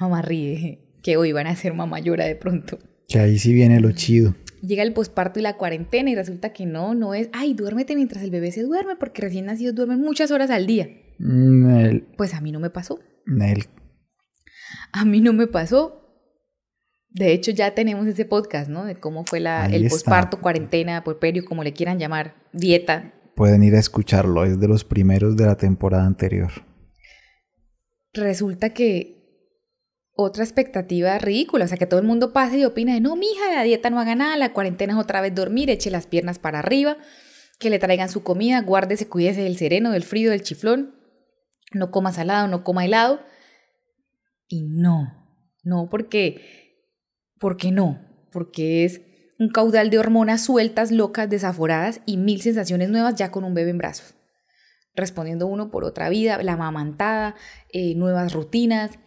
mamá 0.00 0.22
ríe, 0.22 0.98
que 1.02 1.16
hoy 1.16 1.32
van 1.32 1.46
a 1.46 1.56
ser 1.56 1.74
mamá 1.74 2.00
llora 2.00 2.24
de 2.24 2.36
pronto. 2.36 2.78
Que 3.08 3.18
ahí 3.18 3.38
sí 3.38 3.54
viene 3.54 3.80
lo 3.80 3.92
chido. 3.92 4.34
Llega 4.62 4.82
el 4.82 4.92
posparto 4.92 5.38
y 5.38 5.42
la 5.42 5.56
cuarentena 5.56 6.10
y 6.10 6.14
resulta 6.14 6.52
que 6.52 6.66
no, 6.66 6.94
no 6.94 7.14
es, 7.14 7.28
ay, 7.32 7.54
duérmete 7.54 7.94
mientras 7.94 8.22
el 8.22 8.30
bebé 8.30 8.50
se 8.50 8.62
duerme 8.62 8.96
porque 8.96 9.22
recién 9.22 9.46
nacidos 9.46 9.74
duermen 9.74 10.00
muchas 10.00 10.30
horas 10.30 10.50
al 10.50 10.66
día. 10.66 10.88
Nel, 11.18 12.06
Pues 12.16 12.34
a 12.34 12.40
mí 12.40 12.52
no 12.52 12.60
me 12.60 12.70
pasó. 12.70 13.00
Nel. 13.26 13.66
A 14.92 15.04
mí 15.04 15.20
no 15.20 15.32
me 15.32 15.46
pasó. 15.46 16.04
De 17.10 17.32
hecho, 17.32 17.50
ya 17.50 17.74
tenemos 17.74 18.06
ese 18.06 18.24
podcast, 18.24 18.68
¿no? 18.68 18.84
De 18.84 18.96
cómo 18.96 19.24
fue 19.24 19.40
la, 19.40 19.64
Ahí 19.64 19.76
el 19.76 19.88
posparto, 19.88 20.40
cuarentena, 20.40 21.02
porperio, 21.04 21.44
como 21.44 21.64
le 21.64 21.72
quieran 21.72 21.98
llamar, 21.98 22.34
dieta. 22.52 23.14
Pueden 23.34 23.62
ir 23.62 23.74
a 23.74 23.78
escucharlo, 23.78 24.44
es 24.44 24.60
de 24.60 24.68
los 24.68 24.84
primeros 24.84 25.36
de 25.36 25.46
la 25.46 25.56
temporada 25.56 26.04
anterior. 26.04 26.50
Resulta 28.12 28.70
que 28.70 29.17
otra 30.20 30.42
expectativa 30.42 31.16
ridícula, 31.18 31.64
o 31.64 31.68
sea, 31.68 31.78
que 31.78 31.86
todo 31.86 32.00
el 32.00 32.06
mundo 32.06 32.32
pase 32.32 32.58
y 32.58 32.64
opina 32.64 32.92
de, 32.92 33.00
no, 33.00 33.14
mija, 33.14 33.54
la 33.54 33.62
dieta 33.62 33.88
no 33.88 34.00
haga 34.00 34.16
nada, 34.16 34.36
la 34.36 34.52
cuarentena 34.52 34.94
es 34.94 34.98
otra 34.98 35.20
vez 35.20 35.32
dormir, 35.32 35.70
eche 35.70 35.92
las 35.92 36.08
piernas 36.08 36.40
para 36.40 36.58
arriba, 36.58 36.96
que 37.60 37.70
le 37.70 37.78
traigan 37.78 38.08
su 38.08 38.24
comida, 38.24 38.60
guárdese, 38.62 39.06
cuídese 39.06 39.42
del 39.42 39.56
sereno, 39.56 39.92
del 39.92 40.02
frío, 40.02 40.32
del 40.32 40.42
chiflón, 40.42 40.96
no 41.72 41.92
coma 41.92 42.12
salado, 42.12 42.48
no 42.48 42.64
coma 42.64 42.84
helado. 42.84 43.20
Y 44.48 44.62
no, 44.62 45.06
no, 45.62 45.88
porque, 45.88 46.42
porque 47.38 47.70
no, 47.70 48.00
porque 48.32 48.84
es 48.84 49.00
un 49.38 49.50
caudal 49.50 49.88
de 49.88 50.00
hormonas 50.00 50.44
sueltas, 50.44 50.90
locas, 50.90 51.30
desaforadas 51.30 52.00
y 52.06 52.16
mil 52.16 52.42
sensaciones 52.42 52.88
nuevas 52.88 53.14
ya 53.14 53.30
con 53.30 53.44
un 53.44 53.54
bebé 53.54 53.70
en 53.70 53.78
brazos. 53.78 54.16
Respondiendo 54.96 55.46
uno 55.46 55.70
por 55.70 55.84
otra 55.84 56.08
vida, 56.08 56.42
la 56.42 56.56
mamantada, 56.56 57.36
eh, 57.72 57.94
nuevas 57.94 58.32
rutinas. 58.32 58.98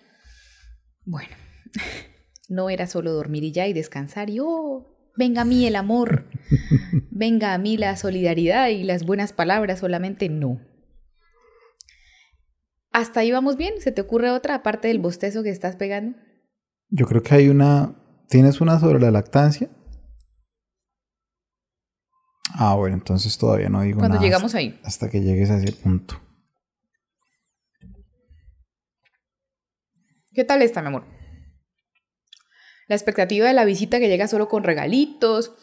Bueno, 1.06 1.36
no 2.50 2.70
era 2.70 2.88
solo 2.88 3.12
dormir 3.14 3.44
y 3.44 3.52
ya 3.52 3.68
y 3.68 3.74
descansar 3.74 4.30
y 4.30 4.40
oh, 4.40 4.88
venga 5.18 5.42
a 5.42 5.46
mí 5.46 5.66
el 5.66 5.76
amor, 5.76 6.30
venga 7.12 7.54
a 7.54 7.58
mí 7.58 7.78
la 7.78 7.96
solidaridad 7.98 8.70
y 8.70 8.84
las 8.84 9.06
buenas 9.06 9.34
palabras, 9.34 9.80
solamente 9.80 10.30
no. 10.30 10.60
Hasta 12.94 13.22
ahí 13.22 13.32
vamos 13.32 13.56
bien. 13.56 13.76
¿Se 13.80 13.92
te 13.92 14.02
ocurre 14.02 14.32
otra 14.32 14.56
aparte 14.56 14.90
del 14.90 15.00
bostezo 15.00 15.44
que 15.44 15.50
estás 15.50 15.78
pegando? 15.78 16.18
Yo 16.90 17.06
creo 17.08 17.24
que 17.24 17.36
hay 17.36 17.48
una. 17.48 17.96
¿Tienes 18.28 18.60
una 18.60 18.80
sobre 18.80 19.00
la 19.00 19.12
lactancia? 19.12 19.70
Ah, 22.54 22.76
bueno, 22.76 22.96
entonces 22.98 23.38
todavía 23.38 23.70
no 23.70 23.82
digo 23.82 24.00
Cuando 24.00 24.16
nada. 24.16 24.26
llegamos 24.26 24.56
ahí. 24.56 24.80
Hasta 24.84 25.10
que 25.10 25.22
llegues 25.22 25.50
a 25.50 25.58
ese 25.58 25.72
punto. 25.72 26.16
¿Qué 30.34 30.44
tal 30.44 30.62
está, 30.62 30.82
mi 30.82 30.88
amor? 30.88 31.04
La 32.88 32.96
expectativa 32.96 33.48
de 33.48 33.54
la 33.54 33.66
visita 33.66 34.00
que 34.00 34.08
llega 34.08 34.28
solo 34.28 34.48
con 34.48 34.64
regalitos, 34.64 35.54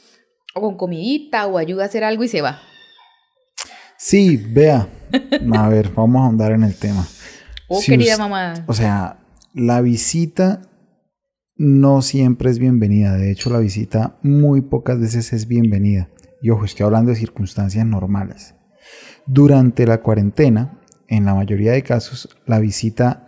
o 0.54 0.60
con 0.60 0.76
comidita, 0.76 1.46
o 1.46 1.58
ayuda 1.58 1.84
a 1.84 1.86
hacer 1.86 2.04
algo 2.04 2.24
y 2.24 2.28
se 2.28 2.42
va. 2.42 2.60
Sí, 3.96 4.36
vea. 4.36 4.88
A 5.54 5.68
ver, 5.68 5.90
vamos 5.94 6.20
a 6.20 6.24
ahondar 6.26 6.52
en 6.52 6.62
el 6.64 6.74
tema. 6.74 7.06
Oh, 7.68 7.80
Si 7.80 7.92
querida 7.92 8.14
us- 8.14 8.18
mamá. 8.18 8.54
O 8.66 8.72
sea, 8.74 9.18
la 9.54 9.80
visita 9.80 10.62
no 11.56 12.02
siempre 12.02 12.50
es 12.50 12.58
bienvenida. 12.58 13.16
De 13.16 13.30
hecho, 13.30 13.50
la 13.50 13.58
visita 13.58 14.18
muy 14.22 14.60
pocas 14.62 15.00
veces 15.00 15.32
es 15.32 15.48
bienvenida. 15.48 16.08
Y 16.40 16.50
ojo, 16.50 16.64
estoy 16.64 16.84
hablando 16.86 17.10
de 17.10 17.16
circunstancias 17.16 17.84
normales. 17.84 18.54
Durante 19.26 19.86
la 19.86 20.00
cuarentena, 20.00 20.80
en 21.08 21.24
la 21.24 21.34
mayoría 21.34 21.72
de 21.72 21.82
casos, 21.82 22.28
la 22.46 22.58
visita 22.60 23.27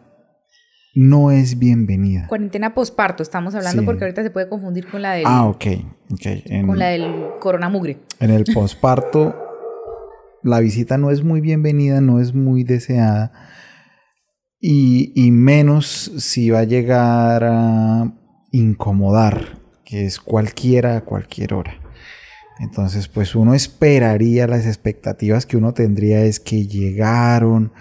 no 0.95 1.31
es 1.31 1.59
bienvenida. 1.59 2.27
Cuarentena 2.27 2.75
posparto, 2.75 3.23
estamos 3.23 3.55
hablando 3.55 3.83
Sí. 3.83 3.87
porque 3.87 4.05
ahorita 4.05 4.23
se 4.23 4.31
puede 4.31 4.49
confundir 4.49 4.87
con 4.89 5.03
la 5.03 5.13
del, 5.13 5.25
Ah, 5.27 5.47
ok. 5.47 5.65
ok. 6.13 6.27
En, 6.47 6.67
con 6.67 6.79
la 6.79 6.89
del 6.89 7.27
coronamugre. 7.41 7.99
en 8.19 8.31
el 8.31 8.45
posparto, 8.53 9.35
la 10.43 10.61
visita 10.61 10.99
no 10.99 11.11
es 11.11 11.23
muy 11.23 11.41
bienvenida, 11.41 12.01
no 12.01 12.21
es 12.21 12.35
muy 12.35 12.65
deseada. 12.65 13.33
Y, 14.59 15.13
y 15.15 15.31
menos 15.31 16.13
si 16.19 16.51
va 16.51 16.61
a 16.61 16.65
llegar 16.65 17.45
a 17.45 18.13
incomodar, 18.53 19.59
que 19.85 20.05
es 20.05 20.19
cualquiera 20.21 20.97
a 20.97 21.01
cualquier 21.05 21.55
hora. 21.55 21.75
Entonces, 22.59 23.09
pues 23.09 23.35
uno 23.35 23.55
esperaría 23.55 24.47
las 24.47 24.67
expectativas 24.67 25.47
que 25.47 25.57
uno 25.57 25.73
tendría 25.73 26.21
es 26.25 26.41
que 26.41 26.67
llegaron, 26.67 27.73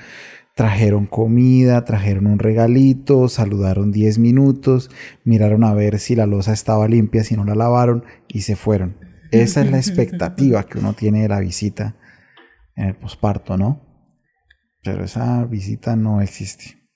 trajeron 0.59 1.05
comida, 1.05 1.85
trajeron 1.85 2.27
un 2.27 2.37
regalito, 2.37 3.29
saludaron 3.29 3.93
10 3.93 4.19
minutos, 4.19 4.91
miraron 5.23 5.63
a 5.63 5.73
ver 5.73 5.99
si 5.99 6.17
la 6.17 6.25
losa 6.25 6.51
estaba 6.51 6.89
limpia, 6.89 7.23
si 7.23 7.37
no 7.37 7.45
la 7.45 7.55
lavaron 7.55 8.03
y 8.27 8.41
se 8.41 8.57
fueron. 8.57 8.97
Esa 9.31 9.61
es 9.61 9.71
la 9.71 9.77
expectativa 9.77 10.65
que 10.65 10.79
uno 10.79 10.91
tiene 10.91 11.21
de 11.21 11.29
la 11.29 11.39
visita 11.39 11.95
en 12.75 12.87
el 12.87 12.95
posparto, 12.97 13.55
¿no? 13.55 13.79
Pero 14.83 15.05
esa 15.05 15.45
visita 15.45 15.95
no 15.95 16.19
existe. 16.19 16.89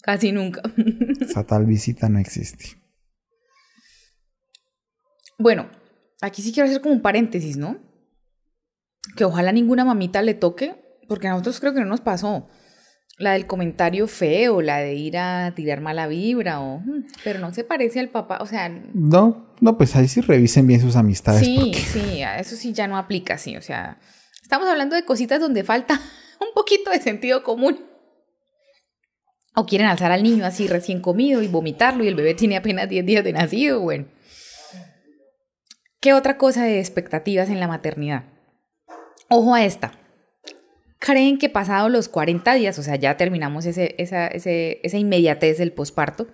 Casi 0.00 0.32
nunca. 0.32 0.62
Esa 1.20 1.44
tal 1.44 1.66
visita 1.66 2.08
no 2.08 2.18
existe. 2.18 2.82
Bueno, 5.38 5.68
aquí 6.22 6.40
sí 6.40 6.50
quiero 6.50 6.66
hacer 6.66 6.80
como 6.80 6.94
un 6.94 7.02
paréntesis, 7.02 7.58
¿no? 7.58 7.76
Que 9.18 9.24
ojalá 9.26 9.52
ninguna 9.52 9.84
mamita 9.84 10.22
le 10.22 10.32
toque, 10.32 11.02
porque 11.06 11.28
a 11.28 11.32
nosotros 11.32 11.60
creo 11.60 11.74
que 11.74 11.80
no 11.80 11.86
nos 11.88 12.00
pasó. 12.00 12.48
La 13.18 13.32
del 13.32 13.46
comentario 13.46 14.08
feo, 14.08 14.60
la 14.60 14.78
de 14.78 14.94
ir 14.94 15.16
a 15.16 15.52
tirar 15.54 15.80
mala 15.80 16.06
vibra, 16.06 16.60
o, 16.60 16.80
"Mm, 16.80 17.06
pero 17.24 17.38
no 17.38 17.52
se 17.54 17.64
parece 17.64 17.98
al 17.98 18.10
papá, 18.10 18.38
o 18.42 18.46
sea, 18.46 18.68
No, 18.92 19.54
no, 19.60 19.78
pues 19.78 19.96
ahí 19.96 20.06
sí 20.06 20.20
revisen 20.20 20.66
bien 20.66 20.80
sus 20.80 20.96
amistades. 20.96 21.40
sí, 21.44 21.56
porque- 21.58 21.78
sí, 21.78 22.22
a 22.22 22.38
eso 22.38 22.56
sí 22.56 22.72
ya 22.74 22.86
no 22.88 22.98
aplica, 22.98 23.38
sí, 23.38 23.56
o 23.56 23.62
sea, 23.62 23.96
estamos 24.42 24.68
hablando 24.68 24.96
de 24.96 25.04
cositas 25.06 25.40
donde 25.40 25.64
falta 25.64 25.98
un 26.40 26.48
poquito 26.54 26.90
de 26.90 27.00
sentido 27.00 27.42
común. 27.42 27.84
O 29.54 29.64
quieren 29.64 29.86
alzar 29.86 30.12
al 30.12 30.22
niño 30.22 30.44
así 30.44 30.68
recién 30.68 31.00
comido 31.00 31.40
y 31.40 31.48
vomitarlo 31.48 32.04
y 32.04 32.08
el 32.08 32.14
bebé 32.14 32.34
tiene 32.34 32.58
apenas 32.58 32.90
10 32.90 33.06
días 33.06 33.24
de 33.24 33.32
nacido, 33.32 33.80
bueno. 33.80 34.04
¿Qué 36.00 36.12
otra 36.12 36.36
cosa 36.36 36.64
de 36.64 36.78
expectativas 36.78 37.48
en 37.48 37.58
la 37.60 37.66
maternidad? 37.66 38.24
Ojo 39.30 39.54
a 39.54 39.64
esta. 39.64 39.92
Creen 40.98 41.38
que 41.38 41.48
pasados 41.48 41.90
los 41.90 42.08
40 42.08 42.54
días, 42.54 42.78
o 42.78 42.82
sea, 42.82 42.96
ya 42.96 43.16
terminamos 43.16 43.66
ese, 43.66 43.94
esa, 43.98 44.26
ese- 44.28 44.80
esa 44.82 44.96
inmediatez 44.96 45.58
del 45.58 45.72
posparto, 45.72 46.26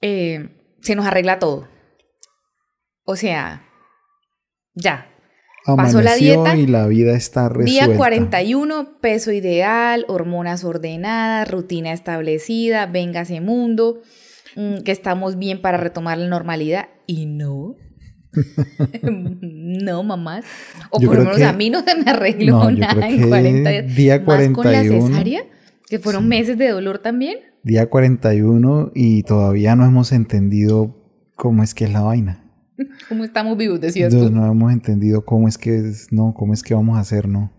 eh, 0.00 0.48
se 0.80 0.94
nos 0.94 1.06
arregla 1.06 1.38
todo. 1.38 1.68
O 3.04 3.16
sea, 3.16 3.66
ya. 4.74 5.06
Pasó 5.76 6.00
la 6.00 6.14
dieta, 6.14 6.56
y 6.56 6.66
la 6.66 6.86
vida 6.86 7.12
está 7.14 7.48
resuelta. 7.50 7.70
Día 7.86 7.96
41, 7.96 8.98
peso 9.00 9.30
ideal, 9.32 10.06
hormonas 10.08 10.64
ordenadas, 10.64 11.50
rutina 11.50 11.92
establecida, 11.92 12.86
véngase 12.86 13.42
mundo, 13.42 14.00
mm, 14.56 14.78
que 14.78 14.92
estamos 14.92 15.38
bien 15.38 15.60
para 15.60 15.76
retomar 15.76 16.16
la 16.16 16.28
normalidad. 16.28 16.88
Y 17.06 17.26
no. 17.26 17.76
no, 19.02 20.02
mamás. 20.02 20.44
O 20.90 21.00
Yo 21.00 21.08
por 21.08 21.18
lo 21.18 21.24
menos 21.24 21.42
a 21.42 21.52
mí 21.52 21.70
no 21.70 21.82
se 21.82 21.94
me 21.96 22.10
arregló 22.10 22.64
No, 22.64 22.70
nada 22.70 23.08
en 23.08 23.18
que 23.22 23.28
40 23.28 23.70
días. 23.70 23.96
día 23.96 24.18
Más 24.20 24.48
con 24.50 24.64
la 24.72 24.80
41. 24.82 25.06
cesárea, 25.08 25.42
que 25.88 25.98
fueron 25.98 26.28
meses 26.28 26.56
de 26.58 26.68
dolor 26.68 26.98
también. 26.98 27.38
Día 27.62 27.90
41 27.90 28.92
y 28.94 29.22
todavía 29.24 29.76
no 29.76 29.84
hemos 29.84 30.12
entendido 30.12 30.96
cómo 31.36 31.62
es 31.62 31.74
que 31.74 31.84
es 31.84 31.92
la 31.92 32.02
vaina. 32.02 32.46
¿Cómo 33.08 33.24
estamos 33.24 33.56
vivos? 33.58 33.80
Decías 33.80 34.12
Entonces, 34.12 34.34
tú. 34.34 34.40
no 34.40 34.50
hemos 34.50 34.72
entendido 34.72 35.24
cómo 35.24 35.48
es 35.48 35.58
que 35.58 35.76
es, 35.76 36.12
no, 36.12 36.32
cómo 36.34 36.54
es 36.54 36.62
que 36.62 36.74
vamos 36.74 36.96
a 36.96 37.00
hacer, 37.00 37.28
no. 37.28 37.52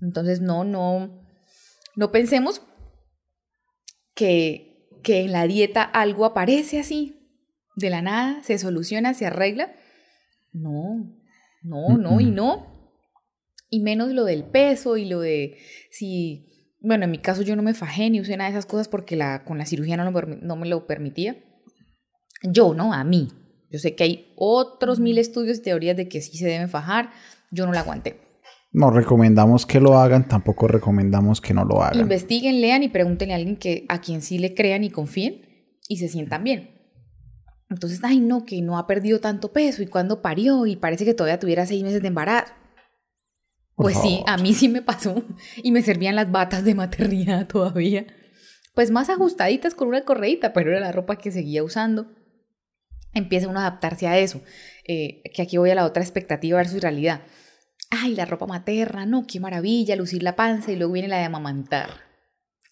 Entonces, 0.00 0.40
no, 0.40 0.64
no, 0.64 1.22
no 1.96 2.12
pensemos 2.12 2.62
que, 4.14 4.88
que 5.02 5.22
en 5.24 5.32
la 5.32 5.46
dieta 5.46 5.82
algo 5.82 6.24
aparece 6.24 6.78
así, 6.78 7.23
de 7.76 7.90
la 7.90 8.02
nada, 8.02 8.42
se 8.42 8.58
soluciona, 8.58 9.14
se 9.14 9.26
arregla. 9.26 9.72
No, 10.52 11.12
no, 11.62 11.98
no 11.98 12.20
y 12.20 12.30
no. 12.30 12.92
Y 13.70 13.80
menos 13.80 14.10
lo 14.12 14.24
del 14.24 14.44
peso 14.44 14.96
y 14.96 15.04
lo 15.04 15.20
de 15.20 15.56
si, 15.90 16.76
bueno, 16.80 17.04
en 17.04 17.10
mi 17.10 17.18
caso 17.18 17.42
yo 17.42 17.56
no 17.56 17.62
me 17.62 17.74
fajé 17.74 18.10
ni 18.10 18.20
usé 18.20 18.36
nada 18.36 18.50
de 18.50 18.56
esas 18.56 18.66
cosas 18.66 18.88
porque 18.88 19.16
la, 19.16 19.44
con 19.44 19.58
la 19.58 19.66
cirugía 19.66 19.96
no, 19.96 20.08
lo 20.08 20.22
no 20.22 20.56
me 20.56 20.68
lo 20.68 20.86
permitía. 20.86 21.36
Yo, 22.42 22.74
¿no? 22.74 22.92
A 22.92 23.02
mí. 23.04 23.28
Yo 23.70 23.80
sé 23.80 23.96
que 23.96 24.04
hay 24.04 24.32
otros 24.36 25.00
mil 25.00 25.18
estudios 25.18 25.58
y 25.58 25.62
teorías 25.62 25.96
de 25.96 26.08
que 26.08 26.20
sí 26.20 26.38
se 26.38 26.46
deben 26.46 26.68
fajar. 26.68 27.10
Yo 27.50 27.66
no 27.66 27.72
la 27.72 27.80
aguanté. 27.80 28.20
No 28.70 28.90
recomendamos 28.90 29.66
que 29.66 29.80
lo 29.80 29.98
hagan, 29.98 30.28
tampoco 30.28 30.66
recomendamos 30.68 31.40
que 31.40 31.54
no 31.54 31.64
lo 31.64 31.82
hagan. 31.82 32.00
Investiguen, 32.00 32.60
lean 32.60 32.82
y 32.82 32.88
pregúntenle 32.88 33.34
a 33.34 33.36
alguien 33.36 33.56
que, 33.56 33.84
a 33.88 34.00
quien 34.00 34.20
sí 34.20 34.38
le 34.38 34.54
crean 34.54 34.82
y 34.84 34.90
confíen 34.90 35.42
y 35.88 35.98
se 35.98 36.08
sientan 36.08 36.44
bien. 36.44 36.73
Entonces, 37.74 38.00
ay, 38.04 38.20
no, 38.20 38.44
que 38.44 38.62
no 38.62 38.78
ha 38.78 38.86
perdido 38.86 39.20
tanto 39.20 39.52
peso 39.52 39.82
y 39.82 39.86
cuando 39.86 40.22
parió 40.22 40.64
y 40.66 40.76
parece 40.76 41.04
que 41.04 41.12
todavía 41.12 41.40
tuviera 41.40 41.66
seis 41.66 41.82
meses 41.82 42.00
de 42.00 42.08
embarazo. 42.08 42.52
pues 43.74 43.98
sí, 44.00 44.22
a 44.26 44.36
mí 44.36 44.54
sí 44.54 44.68
me 44.68 44.80
pasó 44.80 45.24
y 45.56 45.72
me 45.72 45.82
servían 45.82 46.14
las 46.14 46.30
batas 46.30 46.64
de 46.64 46.74
maternidad 46.74 47.46
todavía. 47.48 48.06
Pues 48.74 48.90
más 48.90 49.10
ajustaditas 49.10 49.74
con 49.74 49.88
una 49.88 50.04
correita, 50.04 50.52
pero 50.52 50.70
era 50.70 50.80
la 50.80 50.92
ropa 50.92 51.16
que 51.16 51.32
seguía 51.32 51.64
usando. 51.64 52.06
Empieza 53.12 53.48
uno 53.48 53.58
a 53.58 53.66
adaptarse 53.66 54.06
a 54.06 54.18
eso, 54.18 54.40
eh, 54.86 55.22
que 55.34 55.42
aquí 55.42 55.56
voy 55.56 55.70
a 55.70 55.74
la 55.74 55.84
otra 55.84 56.02
expectativa 56.02 56.58
versus 56.58 56.80
realidad. 56.80 57.22
Ay, 57.90 58.14
la 58.14 58.24
ropa 58.24 58.46
materna, 58.46 59.04
no, 59.04 59.26
qué 59.26 59.40
maravilla, 59.40 59.96
lucir 59.96 60.22
la 60.22 60.36
panza 60.36 60.72
y 60.72 60.76
luego 60.76 60.92
viene 60.92 61.08
la 61.08 61.18
de 61.18 61.24
amamantar. 61.24 61.90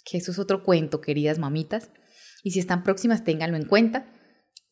Que 0.05 0.19
eso 0.19 0.31
es 0.31 0.39
otro 0.39 0.63
cuento, 0.63 1.01
queridas 1.01 1.39
mamitas. 1.39 1.91
Y 2.43 2.53
si 2.53 2.61
están 2.61 2.83
próximas, 2.83 3.25
ténganlo 3.25 3.57
en 3.57 3.67
cuenta. 3.67 4.07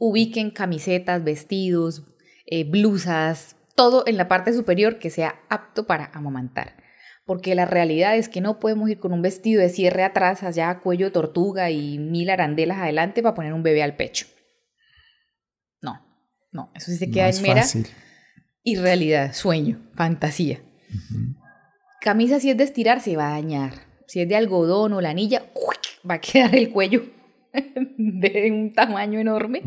Ubiquen 0.00 0.50
camisetas, 0.50 1.22
vestidos, 1.22 2.04
eh, 2.46 2.64
blusas, 2.64 3.56
todo 3.74 4.02
en 4.06 4.16
la 4.16 4.28
parte 4.28 4.54
superior 4.54 4.98
que 4.98 5.10
sea 5.10 5.40
apto 5.50 5.86
para 5.86 6.10
amamantar. 6.14 6.82
Porque 7.26 7.54
la 7.54 7.66
realidad 7.66 8.16
es 8.16 8.30
que 8.30 8.40
no 8.40 8.58
podemos 8.58 8.88
ir 8.88 8.98
con 8.98 9.12
un 9.12 9.20
vestido 9.20 9.60
de 9.60 9.68
cierre 9.68 10.02
atrás, 10.02 10.42
allá 10.42 10.80
cuello 10.80 11.12
tortuga 11.12 11.70
y 11.70 11.98
mil 11.98 12.30
arandelas 12.30 12.78
adelante 12.78 13.22
para 13.22 13.34
poner 13.34 13.52
un 13.52 13.62
bebé 13.62 13.82
al 13.82 13.94
pecho. 13.94 14.26
No, 15.82 16.02
no, 16.50 16.72
eso 16.74 16.90
sí 16.90 16.96
se 16.96 17.10
queda 17.10 17.28
en 17.28 17.42
mera 17.42 17.64
irrealidad, 18.62 19.34
sueño, 19.34 19.80
fantasía. 19.94 20.60
Camisa 22.00 22.40
si 22.40 22.50
es 22.50 22.56
de 22.56 22.64
estirar 22.64 23.02
se 23.02 23.16
va 23.16 23.28
a 23.28 23.32
dañar. 23.32 23.74
Si 24.06 24.22
es 24.22 24.28
de 24.28 24.36
algodón 24.36 24.94
o 24.94 25.02
lanilla, 25.02 25.42
va 26.08 26.14
a 26.14 26.20
quedar 26.20 26.56
el 26.56 26.70
cuello 26.70 27.19
de 27.98 28.50
un 28.52 28.72
tamaño 28.72 29.20
enorme. 29.20 29.62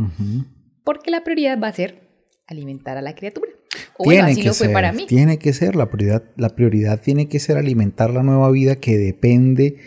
Porque 0.84 1.12
la 1.12 1.24
prioridad 1.24 1.60
va 1.62 1.68
a 1.68 1.74
ser 1.74 2.10
alimentar 2.48 2.98
a 2.98 3.02
la 3.02 3.16
criatura. 3.16 3.52
O 3.98 4.04
tiene 4.04 4.32
así 4.32 4.42
que 4.42 4.50
fue 4.50 4.68
ser, 4.68 4.74
para 4.74 4.92
mí. 4.92 5.06
Tiene 5.08 5.40
que 5.40 5.54
ser, 5.54 5.76
la 5.76 5.90
prioridad, 5.90 6.24
la 6.36 6.50
prioridad 6.50 7.02
tiene 7.02 7.28
que 7.28 7.40
ser 7.40 7.58
alimentar 7.58 8.12
la 8.12 8.24
nueva 8.24 8.52
vida 8.52 8.76
que 8.76 8.98
depende 8.98 9.80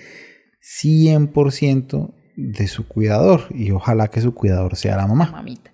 100% 0.82 2.14
de 2.36 2.66
su 2.68 2.86
cuidador 2.86 3.46
y 3.50 3.70
ojalá 3.70 4.08
que 4.08 4.20
su 4.20 4.34
cuidador 4.34 4.76
sea 4.76 4.96
la 4.96 5.06
mamá. 5.06 5.30
mamita. 5.30 5.72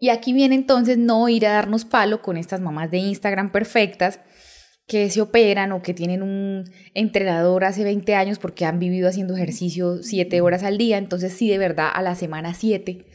Y 0.00 0.10
aquí 0.10 0.32
viene 0.32 0.54
entonces 0.54 0.96
no 0.96 1.28
ir 1.28 1.46
a 1.46 1.52
darnos 1.52 1.84
palo 1.84 2.22
con 2.22 2.36
estas 2.36 2.60
mamás 2.60 2.90
de 2.90 2.98
Instagram 2.98 3.50
perfectas 3.50 4.20
que 4.88 5.08
se 5.10 5.20
operan 5.20 5.70
o 5.70 5.82
que 5.82 5.94
tienen 5.94 6.22
un 6.22 6.64
entrenador 6.94 7.64
hace 7.64 7.84
20 7.84 8.14
años 8.16 8.40
porque 8.40 8.64
han 8.64 8.80
vivido 8.80 9.08
haciendo 9.08 9.36
ejercicio 9.36 10.02
7 10.02 10.40
horas 10.40 10.64
al 10.64 10.78
día, 10.78 10.98
entonces 10.98 11.32
sí 11.32 11.48
de 11.48 11.58
verdad 11.58 11.90
a 11.94 12.02
la 12.02 12.16
semana 12.16 12.54
7 12.54 13.06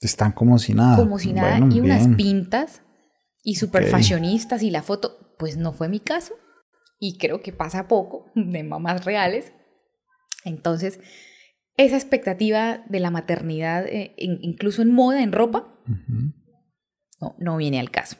están 0.00 0.32
como 0.32 0.58
si 0.58 0.74
nada. 0.74 0.96
Como 0.96 1.18
si 1.18 1.32
nada. 1.32 1.60
y 1.70 1.80
unas 1.80 2.08
pintas 2.16 2.82
y 3.42 3.56
super 3.56 3.86
fashionistas 3.86 4.62
y 4.62 4.70
la 4.70 4.82
foto. 4.82 5.34
Pues 5.38 5.56
no 5.56 5.72
fue 5.72 5.88
mi 5.88 6.00
caso. 6.00 6.34
Y 6.98 7.18
creo 7.18 7.42
que 7.42 7.52
pasa 7.52 7.88
poco 7.88 8.30
de 8.34 8.62
mamás 8.62 9.04
reales. 9.04 9.52
Entonces, 10.44 11.00
esa 11.76 11.96
expectativa 11.96 12.82
de 12.88 13.00
la 13.00 13.10
maternidad, 13.10 13.86
eh, 13.86 14.14
incluso 14.16 14.82
en 14.82 14.92
moda, 14.92 15.22
en 15.22 15.32
ropa, 15.32 15.74
no, 17.20 17.36
no 17.38 17.56
viene 17.56 17.78
al 17.78 17.90
caso. 17.90 18.16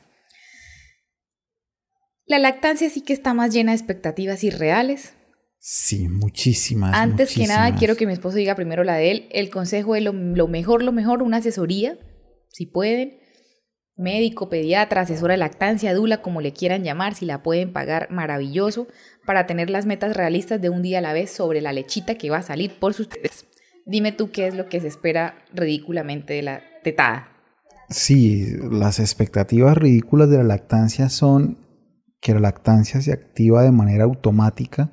La 2.31 2.39
lactancia 2.39 2.89
sí 2.89 3.01
que 3.01 3.11
está 3.11 3.33
más 3.33 3.53
llena 3.53 3.73
de 3.73 3.77
expectativas 3.77 4.45
irreales, 4.45 5.15
Sí, 5.59 6.07
muchísimas. 6.07 6.95
Antes 6.95 7.35
que 7.35 7.45
nada, 7.45 7.75
quiero 7.75 7.97
que 7.97 8.07
mi 8.07 8.13
esposo 8.13 8.37
diga 8.37 8.55
primero 8.55 8.85
la 8.85 8.95
de 8.95 9.11
él. 9.11 9.27
El 9.31 9.49
consejo 9.49 9.97
es 9.97 10.01
lo, 10.01 10.13
mejor, 10.13 10.81
lo 10.81 10.93
mejor, 10.93 11.21
una 11.21 11.37
asesoría, 11.37 11.97
si 12.47 12.67
pueden. 12.67 13.19
Médico, 13.97 14.49
pediatra, 14.49 15.01
asesora 15.01 15.33
de 15.33 15.39
lactancia, 15.39 15.93
dula, 15.93 16.21
como 16.21 16.39
le 16.39 16.53
quieran 16.53 16.85
llamar, 16.85 17.15
si 17.15 17.25
la 17.25 17.43
pueden 17.43 17.73
pagar, 17.73 18.09
maravilloso, 18.11 18.87
para 19.25 19.45
tener 19.45 19.69
las 19.69 19.85
metas 19.85 20.15
realistas 20.15 20.61
de 20.61 20.69
un 20.69 20.81
día 20.81 20.99
a 20.99 21.01
la 21.01 21.11
vez 21.11 21.31
sobre 21.31 21.59
la 21.59 21.73
lechita 21.73 22.15
que 22.15 22.29
va 22.29 22.37
a 22.37 22.43
salir 22.43 22.79
por 22.79 22.93
sus 22.93 23.07
ustedes. 23.07 23.45
Dime 23.85 24.13
tú 24.13 24.31
qué 24.31 24.47
es 24.47 24.55
lo 24.55 24.69
que 24.69 24.79
se 24.79 24.87
espera 24.87 25.35
ridículamente 25.53 26.35
de 26.35 26.43
la 26.43 26.61
tetada. 26.81 27.27
Sí, 27.89 28.47
las 28.71 28.99
expectativas 29.01 29.77
ridículas 29.77 30.29
de 30.29 30.37
la 30.37 30.43
lactancia 30.43 31.09
son 31.09 31.57
que 32.21 32.33
la 32.33 32.39
lactancia 32.39 33.01
se 33.01 33.11
activa 33.11 33.63
de 33.63 33.71
manera 33.71 34.03
automática 34.03 34.91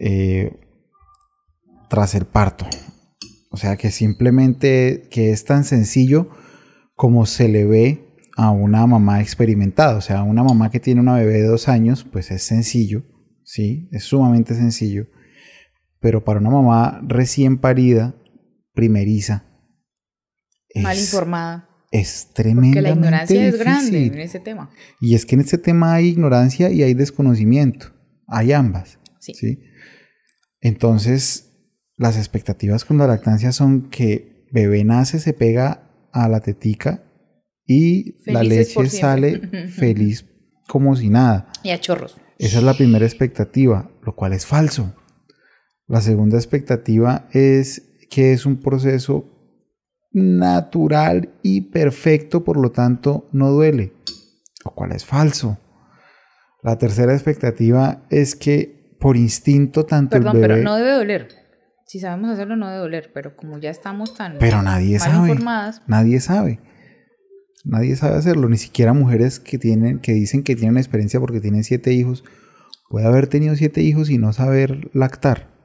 eh, 0.00 0.58
tras 1.88 2.14
el 2.14 2.24
parto. 2.24 2.66
O 3.50 3.56
sea 3.58 3.76
que 3.76 3.90
simplemente 3.90 5.08
que 5.10 5.30
es 5.30 5.44
tan 5.44 5.64
sencillo 5.64 6.30
como 6.94 7.26
se 7.26 7.48
le 7.48 7.64
ve 7.64 8.06
a 8.36 8.50
una 8.50 8.86
mamá 8.86 9.20
experimentada. 9.20 9.96
O 9.96 10.00
sea, 10.00 10.22
una 10.22 10.42
mamá 10.42 10.70
que 10.70 10.80
tiene 10.80 11.00
una 11.00 11.14
bebé 11.14 11.34
de 11.34 11.46
dos 11.46 11.68
años, 11.68 12.04
pues 12.04 12.30
es 12.30 12.42
sencillo, 12.42 13.04
¿sí? 13.44 13.88
Es 13.92 14.04
sumamente 14.04 14.54
sencillo. 14.54 15.06
Pero 16.00 16.24
para 16.24 16.40
una 16.40 16.50
mamá 16.50 17.00
recién 17.06 17.58
parida, 17.58 18.14
primeriza, 18.74 19.44
mal 20.74 20.98
informada. 20.98 21.68
Es 22.00 22.28
tremendamente 22.34 22.76
Porque 22.76 22.82
la 22.82 22.94
ignorancia 22.94 23.48
es 23.48 23.58
grande 23.58 24.06
en 24.06 24.18
ese 24.20 24.40
tema. 24.40 24.70
Y 25.00 25.14
es 25.14 25.24
que 25.24 25.34
en 25.34 25.40
este 25.40 25.58
tema 25.58 25.94
hay 25.94 26.08
ignorancia 26.08 26.70
y 26.70 26.82
hay 26.82 26.94
desconocimiento. 26.94 27.92
Hay 28.26 28.52
ambas. 28.52 28.98
¿sí? 29.20 29.34
¿sí? 29.34 29.60
Entonces, 30.60 31.52
las 31.96 32.16
expectativas 32.16 32.84
con 32.84 32.98
la 32.98 33.06
lactancia 33.06 33.52
son 33.52 33.88
que 33.88 34.46
bebé 34.52 34.84
nace, 34.84 35.18
se 35.18 35.32
pega 35.32 36.08
a 36.12 36.28
la 36.28 36.40
tetica 36.40 37.04
y 37.64 38.16
la 38.30 38.42
leche 38.42 38.88
sale 38.88 39.38
feliz 39.68 40.26
como 40.68 40.96
si 40.96 41.08
nada. 41.08 41.50
Y 41.62 41.70
a 41.70 41.80
chorros. 41.80 42.16
Esa 42.38 42.58
es 42.58 42.64
la 42.64 42.74
primera 42.74 43.04
expectativa, 43.04 43.90
lo 44.02 44.14
cual 44.14 44.32
es 44.32 44.44
falso. 44.44 44.94
La 45.86 46.00
segunda 46.00 46.36
expectativa 46.36 47.28
es 47.32 47.82
que 48.10 48.32
es 48.32 48.44
un 48.44 48.60
proceso 48.60 49.35
natural 50.12 51.30
y 51.42 51.62
perfecto, 51.62 52.44
por 52.44 52.56
lo 52.56 52.72
tanto 52.72 53.28
no 53.32 53.50
duele, 53.50 53.92
lo 54.64 54.72
cual 54.72 54.92
es 54.92 55.04
falso. 55.04 55.58
La 56.62 56.78
tercera 56.78 57.12
expectativa 57.12 58.02
es 58.10 58.34
que 58.34 58.96
por 58.98 59.16
instinto 59.16 59.84
tanto 59.84 60.16
Perdón, 60.16 60.36
el 60.36 60.42
pero 60.42 60.56
no 60.56 60.76
debe 60.76 60.92
doler. 60.92 61.28
Si 61.86 62.00
sabemos 62.00 62.30
hacerlo 62.30 62.56
no 62.56 62.66
debe 62.68 62.80
doler, 62.80 63.10
pero 63.14 63.36
como 63.36 63.58
ya 63.58 63.70
estamos 63.70 64.14
tan 64.14 64.38
pero 64.38 64.62
nadie 64.62 64.98
mal 64.98 65.10
sabe, 65.10 65.28
informadas, 65.28 65.82
nadie 65.86 66.20
sabe. 66.20 66.60
Nadie 67.64 67.96
sabe 67.96 68.16
hacerlo, 68.16 68.48
ni 68.48 68.58
siquiera 68.58 68.92
mujeres 68.92 69.38
que 69.38 69.58
tienen 69.58 69.98
que 70.00 70.12
dicen 70.12 70.42
que 70.42 70.56
tienen 70.56 70.78
experiencia 70.78 71.20
porque 71.20 71.40
tienen 71.40 71.64
siete 71.64 71.92
hijos. 71.92 72.24
Puede 72.88 73.06
haber 73.06 73.26
tenido 73.26 73.56
siete 73.56 73.82
hijos 73.82 74.10
y 74.10 74.18
no 74.18 74.32
saber 74.32 74.90
lactar. 74.92 75.55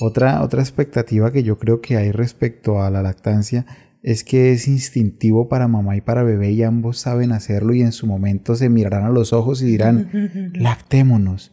Otra, 0.00 0.42
otra 0.42 0.62
expectativa 0.62 1.32
que 1.32 1.42
yo 1.42 1.58
creo 1.58 1.80
que 1.80 1.96
hay 1.96 2.12
respecto 2.12 2.82
a 2.82 2.90
la 2.90 3.02
lactancia 3.02 3.66
es 4.02 4.24
que 4.24 4.52
es 4.52 4.66
instintivo 4.66 5.48
para 5.48 5.68
mamá 5.68 5.96
y 5.96 6.00
para 6.00 6.24
bebé 6.24 6.50
y 6.50 6.62
ambos 6.62 6.98
saben 6.98 7.30
hacerlo 7.32 7.72
y 7.72 7.82
en 7.82 7.92
su 7.92 8.06
momento 8.06 8.56
se 8.56 8.68
mirarán 8.68 9.04
a 9.04 9.10
los 9.10 9.32
ojos 9.32 9.62
y 9.62 9.66
dirán, 9.66 10.10
lactémonos. 10.54 11.52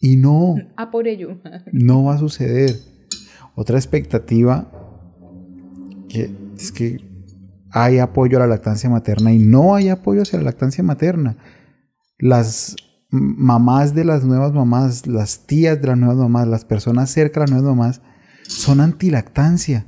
Y 0.00 0.16
no. 0.16 0.56
A 0.76 0.90
por 0.90 1.06
ello. 1.06 1.40
No 1.72 2.04
va 2.04 2.14
a 2.14 2.18
suceder. 2.18 2.74
Otra 3.54 3.78
expectativa 3.78 4.70
que 6.08 6.34
es 6.56 6.72
que 6.72 6.98
hay 7.70 7.98
apoyo 7.98 8.36
a 8.36 8.40
la 8.40 8.48
lactancia 8.48 8.90
materna 8.90 9.32
y 9.32 9.38
no 9.38 9.74
hay 9.74 9.88
apoyo 9.88 10.22
hacia 10.22 10.38
la 10.38 10.46
lactancia 10.46 10.82
materna. 10.82 11.36
Las 12.18 12.76
mamás 13.12 13.94
de 13.94 14.04
las 14.04 14.24
nuevas 14.24 14.52
mamás, 14.52 15.06
las 15.06 15.46
tías 15.46 15.80
de 15.80 15.88
las 15.88 15.98
nuevas 15.98 16.16
mamás, 16.16 16.48
las 16.48 16.64
personas 16.64 17.10
cerca 17.10 17.40
de 17.40 17.46
las 17.46 17.50
nuevas 17.50 17.76
mamás 17.76 18.02
son 18.48 18.80
antilactancia. 18.80 19.86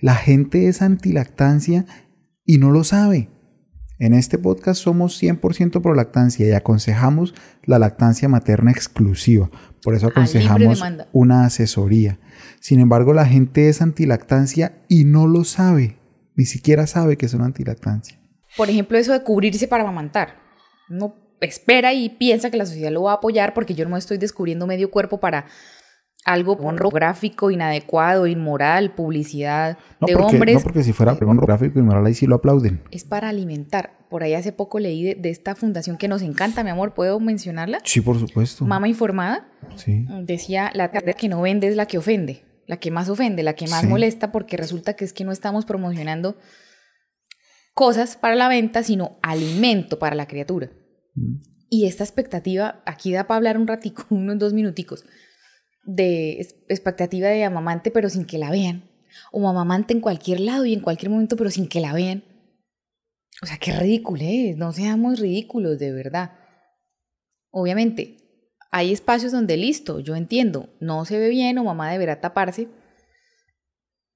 La 0.00 0.16
gente 0.16 0.68
es 0.68 0.82
antilactancia 0.82 1.86
y 2.44 2.58
no 2.58 2.72
lo 2.72 2.82
sabe. 2.82 3.30
En 3.98 4.12
este 4.12 4.36
podcast 4.36 4.82
somos 4.82 5.22
100% 5.22 5.80
pro 5.80 5.94
lactancia 5.94 6.46
y 6.46 6.50
aconsejamos 6.50 7.34
la 7.64 7.78
lactancia 7.78 8.28
materna 8.28 8.72
exclusiva. 8.72 9.48
Por 9.82 9.94
eso 9.94 10.08
aconsejamos 10.08 10.82
una 11.12 11.46
asesoría. 11.46 12.18
Sin 12.60 12.80
embargo, 12.80 13.14
la 13.14 13.26
gente 13.26 13.68
es 13.68 13.80
antilactancia 13.80 14.82
y 14.88 15.04
no 15.04 15.26
lo 15.28 15.44
sabe. 15.44 15.98
Ni 16.34 16.44
siquiera 16.44 16.86
sabe 16.86 17.16
que 17.16 17.26
es 17.26 17.32
una 17.32 17.46
antilactancia. 17.46 18.20
Por 18.56 18.68
ejemplo, 18.68 18.98
eso 18.98 19.12
de 19.12 19.22
cubrirse 19.22 19.68
para 19.68 19.84
amamantar. 19.84 20.34
Uno 20.90 21.14
espera 21.40 21.92
y 21.94 22.08
piensa 22.08 22.50
que 22.50 22.56
la 22.56 22.66
sociedad 22.66 22.90
lo 22.90 23.04
va 23.04 23.12
a 23.12 23.16
apoyar 23.16 23.54
porque 23.54 23.74
yo 23.74 23.84
no 23.84 23.92
me 23.92 23.98
estoy 23.98 24.18
descubriendo 24.18 24.66
medio 24.66 24.90
cuerpo 24.90 25.18
para 25.20 25.46
algo 26.26 26.58
pornográfico, 26.58 27.52
inadecuado, 27.52 28.26
inmoral, 28.26 28.94
publicidad 28.94 29.78
de 30.04 30.16
hombres. 30.16 30.56
No, 30.56 30.60
porque 30.60 30.82
si 30.82 30.92
fuera 30.92 31.14
pornográfico, 31.14 31.78
inmoral, 31.78 32.04
ahí 32.04 32.14
sí 32.14 32.26
lo 32.26 32.34
aplauden. 32.34 32.82
Es 32.90 33.04
para 33.04 33.28
alimentar. 33.28 33.96
Por 34.10 34.24
ahí 34.24 34.34
hace 34.34 34.50
poco 34.52 34.80
leí 34.80 35.14
de, 35.14 35.30
esta 35.30 35.54
fundación 35.54 35.96
que 35.96 36.08
nos 36.08 36.22
encanta, 36.22 36.64
mi 36.64 36.70
amor. 36.70 36.94
¿Puedo 36.94 37.20
mencionarla? 37.20 37.78
Sí, 37.84 38.00
por 38.00 38.18
supuesto. 38.18 38.64
Mama 38.64 38.88
Informada. 38.88 39.48
Sí. 39.76 40.04
Decía, 40.22 40.72
la 40.74 40.90
que 40.90 41.28
no 41.28 41.42
vende 41.42 41.68
es 41.68 41.76
la 41.76 41.86
que 41.86 41.98
ofende. 41.98 42.42
La 42.66 42.78
que 42.78 42.90
más 42.90 43.08
ofende, 43.08 43.44
la 43.44 43.54
que 43.54 43.68
más 43.68 43.84
molesta, 43.84 44.32
porque 44.32 44.56
resulta 44.56 44.94
que 44.94 45.04
es 45.04 45.12
que 45.12 45.24
no 45.24 45.30
estamos 45.30 45.64
promocionando 45.64 46.36
cosas 47.74 48.16
para 48.16 48.34
la 48.34 48.48
venta, 48.48 48.82
sino 48.82 49.18
alimento 49.22 50.00
para 50.00 50.16
la 50.16 50.26
criatura. 50.26 50.70
Mm. 51.16 51.36
Y 51.68 51.86
esta 51.86 52.04
expectativa, 52.04 52.80
aquí 52.86 53.12
da 53.12 53.26
para 53.26 53.36
hablar 53.36 53.58
un 53.58 53.66
ratico, 53.66 54.06
unos 54.10 54.38
dos 54.38 54.52
minuticos, 54.52 55.04
de 55.84 56.40
expectativa 56.68 57.28
de 57.28 57.44
amamante 57.44 57.90
pero 57.90 58.08
sin 58.08 58.24
que 58.24 58.38
la 58.38 58.50
vean. 58.50 58.84
O 59.32 59.40
mamamante 59.40 59.94
en 59.94 60.00
cualquier 60.00 60.40
lado 60.40 60.66
y 60.66 60.74
en 60.74 60.80
cualquier 60.80 61.10
momento 61.10 61.36
pero 61.36 61.50
sin 61.50 61.68
que 61.68 61.80
la 61.80 61.92
vean. 61.92 62.22
O 63.42 63.46
sea, 63.46 63.58
qué 63.58 63.72
ridículo 63.72 64.22
es, 64.24 64.56
no 64.56 64.72
seamos 64.72 65.20
ridículos, 65.20 65.78
de 65.78 65.92
verdad. 65.92 66.32
Obviamente, 67.50 68.16
hay 68.70 68.92
espacios 68.92 69.32
donde 69.32 69.56
listo, 69.56 70.00
yo 70.00 70.16
entiendo, 70.16 70.68
no 70.80 71.04
se 71.04 71.18
ve 71.18 71.28
bien 71.28 71.58
o 71.58 71.64
mamá 71.64 71.90
deberá 71.90 72.20
taparse, 72.20 72.68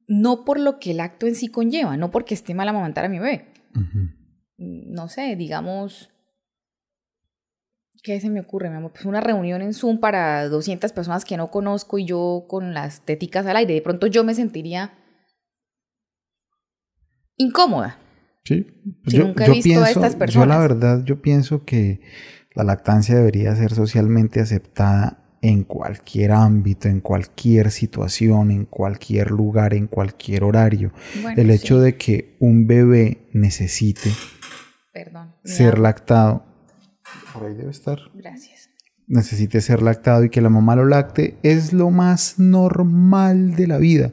no 0.06 0.44
por 0.44 0.58
lo 0.58 0.78
que 0.78 0.90
el 0.90 1.00
acto 1.00 1.26
en 1.26 1.34
sí 1.34 1.48
conlleva, 1.48 1.96
no 1.96 2.10
porque 2.10 2.34
esté 2.34 2.54
mal 2.54 2.68
amamantar 2.68 3.04
a 3.04 3.08
mi 3.08 3.18
bebé. 3.18 3.52
No 4.58 5.08
sé, 5.08 5.36
digamos, 5.36 6.10
¿qué 8.02 8.20
se 8.20 8.30
me 8.30 8.40
ocurre, 8.40 8.70
mi 8.70 8.76
amor? 8.76 8.92
Pues 8.92 9.04
una 9.04 9.20
reunión 9.20 9.62
en 9.62 9.74
Zoom 9.74 9.98
para 9.98 10.48
200 10.48 10.92
personas 10.92 11.24
que 11.24 11.36
no 11.36 11.50
conozco 11.50 11.98
y 11.98 12.04
yo 12.04 12.44
con 12.48 12.74
las 12.74 13.02
teticas 13.02 13.46
al 13.46 13.56
aire. 13.56 13.74
De 13.74 13.82
pronto 13.82 14.06
yo 14.06 14.24
me 14.24 14.34
sentiría 14.34 14.92
incómoda. 17.36 17.98
Sí. 18.44 18.66
yo, 19.04 19.24
nunca 19.24 19.46
he 19.46 19.50
visto 19.50 19.82
a 19.82 19.90
estas 19.90 20.16
personas. 20.16 20.46
Yo 20.46 20.46
la 20.46 20.58
verdad, 20.58 21.04
yo 21.04 21.20
pienso 21.20 21.64
que 21.64 22.00
la 22.54 22.64
lactancia 22.64 23.14
debería 23.14 23.54
ser 23.54 23.74
socialmente 23.74 24.40
aceptada 24.40 25.20
en 25.42 25.64
cualquier 25.64 26.32
ámbito, 26.32 26.88
en 26.88 27.00
cualquier 27.00 27.70
situación, 27.70 28.50
en 28.50 28.66
cualquier 28.66 29.30
lugar, 29.30 29.74
en 29.74 29.86
cualquier 29.86 30.44
horario. 30.44 30.92
El 31.36 31.50
hecho 31.50 31.80
de 31.80 31.96
que 31.96 32.36
un 32.40 32.66
bebé 32.66 33.28
necesite 33.32 34.10
ser 35.44 35.78
lactado, 35.78 36.44
por 37.32 37.44
ahí 37.44 37.54
debe 37.54 37.70
estar. 37.70 37.98
Gracias. 38.14 38.70
Necesite 39.06 39.60
ser 39.60 39.82
lactado 39.82 40.24
y 40.24 40.30
que 40.30 40.40
la 40.40 40.50
mamá 40.50 40.76
lo 40.76 40.84
lacte 40.84 41.38
es 41.42 41.72
lo 41.72 41.90
más 41.90 42.38
normal 42.38 43.56
de 43.56 43.66
la 43.66 43.78
vida. 43.78 44.12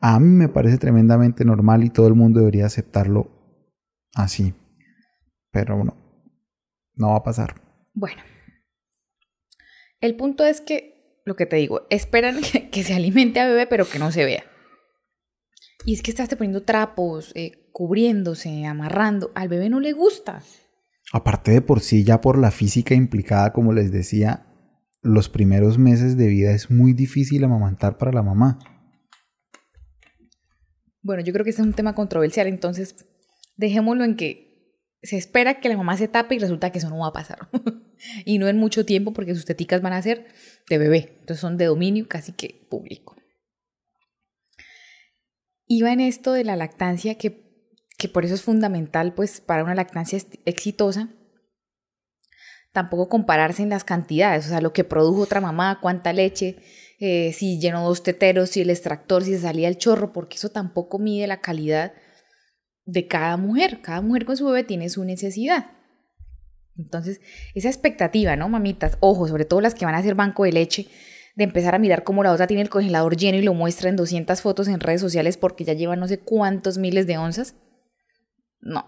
A 0.00 0.20
mí 0.20 0.28
me 0.28 0.48
parece 0.48 0.76
tremendamente 0.78 1.44
normal 1.44 1.82
y 1.82 1.90
todo 1.90 2.08
el 2.08 2.14
mundo 2.14 2.40
debería 2.40 2.66
aceptarlo 2.66 3.30
así. 4.14 4.54
Pero 5.50 5.82
no, 5.82 5.96
no 6.94 7.10
va 7.10 7.16
a 7.16 7.22
pasar. 7.22 7.54
Bueno, 7.94 8.22
el 10.04 10.16
punto 10.16 10.44
es 10.44 10.60
que, 10.60 11.22
lo 11.24 11.36
que 11.36 11.46
te 11.46 11.56
digo, 11.56 11.86
esperan 11.88 12.40
que, 12.70 12.84
se 12.84 12.92
alimente 12.92 13.40
a 13.40 13.48
bebé 13.48 13.66
pero 13.66 13.88
que 13.88 13.98
no 13.98 14.12
se 14.12 14.26
vea. 14.26 14.44
Y 15.86 15.94
es 15.94 16.02
que 16.02 16.10
estás 16.10 16.28
poniendo 16.28 16.62
trapos, 16.62 17.32
eh, 17.34 17.70
cubriéndose, 17.72 18.66
amarrando. 18.66 19.32
Al 19.34 19.48
bebé 19.48 19.70
no 19.70 19.80
le 19.80 19.92
gusta. 19.94 20.42
Aparte 21.12 21.52
de 21.52 21.60
por 21.60 21.80
sí, 21.80 22.04
ya 22.04 22.20
por 22.20 22.38
la 22.38 22.50
física 22.50 22.94
implicada, 22.94 23.52
como 23.52 23.72
les 23.72 23.92
decía, 23.92 24.46
los 25.02 25.28
primeros 25.28 25.78
meses 25.78 26.16
de 26.16 26.28
vida 26.28 26.52
es 26.52 26.70
muy 26.70 26.92
difícil 26.92 27.44
amamantar 27.44 27.98
para 27.98 28.12
la 28.12 28.22
mamá. 28.22 28.58
Bueno, 31.02 31.22
yo 31.22 31.32
creo 31.32 31.44
que 31.44 31.50
este 31.50 31.62
es 31.62 31.68
un 31.68 31.74
tema 31.74 31.94
controversial, 31.94 32.46
entonces 32.46 33.06
dejémoslo 33.56 34.04
en 34.04 34.16
que 34.16 34.44
se 35.02 35.18
espera 35.18 35.60
que 35.60 35.68
la 35.68 35.76
mamá 35.76 35.98
se 35.98 36.08
tape 36.08 36.34
y 36.34 36.38
resulta 36.38 36.72
que 36.72 36.78
eso 36.78 36.88
no 36.88 37.00
va 37.00 37.08
a 37.08 37.12
pasar. 37.12 37.48
y 38.24 38.38
no 38.38 38.48
en 38.48 38.56
mucho 38.56 38.86
tiempo 38.86 39.12
porque 39.12 39.34
sus 39.34 39.44
teticas 39.44 39.82
van 39.82 39.92
a 39.92 40.02
ser 40.02 40.26
de 40.68 40.78
bebé. 40.78 41.16
Entonces 41.20 41.40
son 41.40 41.58
de 41.58 41.66
dominio 41.66 42.08
casi 42.08 42.32
que 42.32 42.66
público. 42.70 43.14
Iba 45.66 45.92
en 45.92 46.00
esto 46.00 46.32
de 46.32 46.44
la 46.44 46.56
lactancia 46.56 47.16
que, 47.16 47.43
que 47.96 48.08
por 48.08 48.24
eso 48.24 48.34
es 48.34 48.42
fundamental 48.42 49.14
pues 49.14 49.40
para 49.40 49.64
una 49.64 49.74
lactancia 49.74 50.18
exitosa. 50.44 51.08
Tampoco 52.72 53.08
compararse 53.08 53.62
en 53.62 53.68
las 53.68 53.84
cantidades, 53.84 54.46
o 54.46 54.48
sea, 54.48 54.60
lo 54.60 54.72
que 54.72 54.82
produjo 54.82 55.20
otra 55.20 55.40
mamá, 55.40 55.78
cuánta 55.80 56.12
leche, 56.12 56.56
eh, 56.98 57.32
si 57.32 57.60
llenó 57.60 57.86
dos 57.86 58.02
teteros, 58.02 58.50
si 58.50 58.62
el 58.62 58.70
extractor, 58.70 59.22
si 59.22 59.32
se 59.32 59.40
salía 59.40 59.68
el 59.68 59.78
chorro, 59.78 60.12
porque 60.12 60.36
eso 60.36 60.48
tampoco 60.48 60.98
mide 60.98 61.26
la 61.26 61.40
calidad 61.40 61.92
de 62.84 63.06
cada 63.06 63.36
mujer. 63.36 63.80
Cada 63.80 64.00
mujer 64.00 64.24
con 64.24 64.36
su 64.36 64.46
bebé 64.46 64.64
tiene 64.64 64.88
su 64.88 65.04
necesidad. 65.04 65.66
Entonces, 66.76 67.20
esa 67.54 67.68
expectativa, 67.68 68.36
¿no, 68.36 68.48
mamitas? 68.48 68.96
Ojo, 69.00 69.28
sobre 69.28 69.44
todo 69.44 69.60
las 69.60 69.74
que 69.74 69.84
van 69.84 69.94
a 69.94 69.98
hacer 69.98 70.14
banco 70.14 70.44
de 70.44 70.52
leche, 70.52 70.88
de 71.36 71.44
empezar 71.44 71.74
a 71.74 71.78
mirar 71.78 72.04
cómo 72.04 72.22
la 72.22 72.32
otra 72.32 72.46
tiene 72.46 72.62
el 72.62 72.70
congelador 72.70 73.16
lleno 73.16 73.38
y 73.38 73.42
lo 73.42 73.54
muestra 73.54 73.88
en 73.88 73.96
200 73.96 74.40
fotos 74.40 74.68
en 74.68 74.80
redes 74.80 75.00
sociales 75.00 75.36
porque 75.36 75.64
ya 75.64 75.72
lleva 75.72 75.96
no 75.96 76.08
sé 76.08 76.18
cuántos 76.18 76.78
miles 76.78 77.06
de 77.06 77.18
onzas. 77.18 77.54
No. 78.64 78.86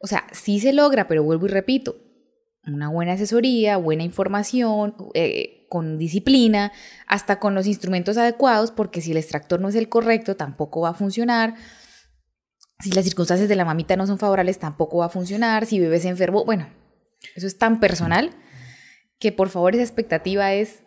O 0.00 0.06
sea, 0.06 0.26
sí 0.32 0.60
se 0.60 0.72
logra, 0.72 1.08
pero 1.08 1.22
vuelvo 1.22 1.46
y 1.46 1.50
repito, 1.50 1.96
una 2.66 2.88
buena 2.90 3.12
asesoría, 3.12 3.78
buena 3.78 4.02
información, 4.02 4.94
eh, 5.14 5.66
con 5.68 5.98
disciplina, 5.98 6.72
hasta 7.06 7.38
con 7.38 7.54
los 7.54 7.66
instrumentos 7.66 8.18
adecuados, 8.18 8.70
porque 8.70 9.00
si 9.00 9.12
el 9.12 9.16
extractor 9.16 9.60
no 9.60 9.68
es 9.68 9.74
el 9.74 9.88
correcto, 9.88 10.36
tampoco 10.36 10.82
va 10.82 10.90
a 10.90 10.94
funcionar 10.94 11.54
si 12.80 12.92
las 12.92 13.04
circunstancias 13.04 13.48
de 13.48 13.56
la 13.56 13.64
mamita 13.64 13.96
no 13.96 14.06
son 14.06 14.18
favorables, 14.18 14.58
tampoco 14.58 14.98
va 14.98 15.06
a 15.06 15.10
funcionar. 15.10 15.66
Si 15.66 15.78
bebé 15.78 16.00
se 16.00 16.08
enfermó, 16.08 16.44
bueno, 16.44 16.68
eso 17.36 17.46
es 17.46 17.58
tan 17.58 17.78
personal 17.80 18.30
que 19.18 19.32
por 19.32 19.50
favor 19.50 19.74
esa 19.74 19.82
expectativa 19.82 20.52
es 20.54 20.82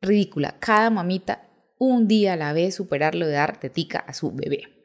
ridícula. 0.00 0.58
Cada 0.58 0.90
mamita 0.90 1.48
un 1.78 2.06
día 2.06 2.36
la 2.36 2.52
ve 2.52 2.70
superarlo 2.70 3.26
de 3.26 3.32
dar 3.32 3.58
tetica 3.58 3.98
a 4.00 4.12
su 4.12 4.32
bebé. 4.32 4.81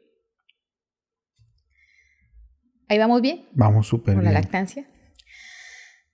Ahí 2.89 2.97
vamos 2.97 3.21
bien. 3.21 3.45
Vamos 3.53 3.87
súper 3.87 4.15
bien. 4.15 4.23
Con 4.23 4.25
la 4.25 4.39
lactancia. 4.39 4.85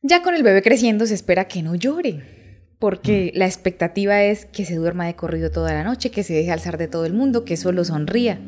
Ya 0.01 0.21
con 0.21 0.35
el 0.35 0.43
bebé 0.43 0.61
creciendo 0.61 1.05
se 1.05 1.13
espera 1.13 1.47
que 1.47 1.63
no 1.63 1.75
llore, 1.75 2.67
porque 2.77 3.31
mm. 3.33 3.37
la 3.37 3.45
expectativa 3.45 4.21
es 4.21 4.45
que 4.45 4.65
se 4.65 4.75
duerma 4.75 5.05
de 5.05 5.15
corrido 5.15 5.49
toda 5.49 5.73
la 5.73 5.83
noche, 5.83 6.11
que 6.11 6.23
se 6.23 6.33
deje 6.33 6.51
alzar 6.51 6.77
de 6.77 6.89
todo 6.89 7.05
el 7.05 7.13
mundo, 7.13 7.45
que 7.45 7.55
solo 7.55 7.85
sonría. 7.85 8.41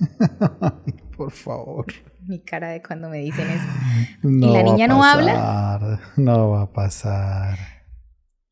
Por 1.16 1.30
favor. 1.30 1.86
Mi 2.26 2.40
cara 2.40 2.70
de 2.70 2.82
cuando 2.82 3.08
me 3.08 3.18
dicen 3.18 3.46
eso. 3.48 3.66
¿Y 4.28 4.52
la 4.52 4.62
niña 4.62 4.88
no 4.88 5.04
habla? 5.04 6.00
No 6.16 6.50
va 6.50 6.62
a 6.62 6.72
pasar. 6.72 7.58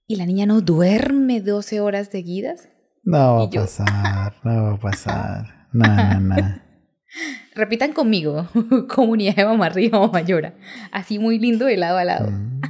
¿Y 0.07 0.17
la 0.17 0.27
niña 0.27 0.47
no 0.47 0.61
duerme 0.61 1.41
12 1.41 1.81
horas 1.81 2.09
seguidas? 2.09 2.69
No 3.03 3.37
va 3.37 3.45
a 3.45 3.51
pasar, 3.51 4.35
no 4.45 4.63
va 4.63 4.73
a 4.75 4.79
pasar. 4.79 5.69
No, 5.73 5.87
no, 5.87 6.21
no. 6.21 6.37
Repitan 7.59 7.93
conmigo, 7.93 8.49
comunidad 8.89 9.37
de 9.37 9.45
mamá 9.45 9.67
arriba, 9.67 10.01
mamá 10.01 10.23
llora. 10.23 10.55
Así 10.93 11.19
muy 11.19 11.39
lindo 11.39 11.67
de 11.67 11.77
lado 11.77 11.99
a 11.99 12.05
lado. 12.05 12.31
Mm 12.31 12.61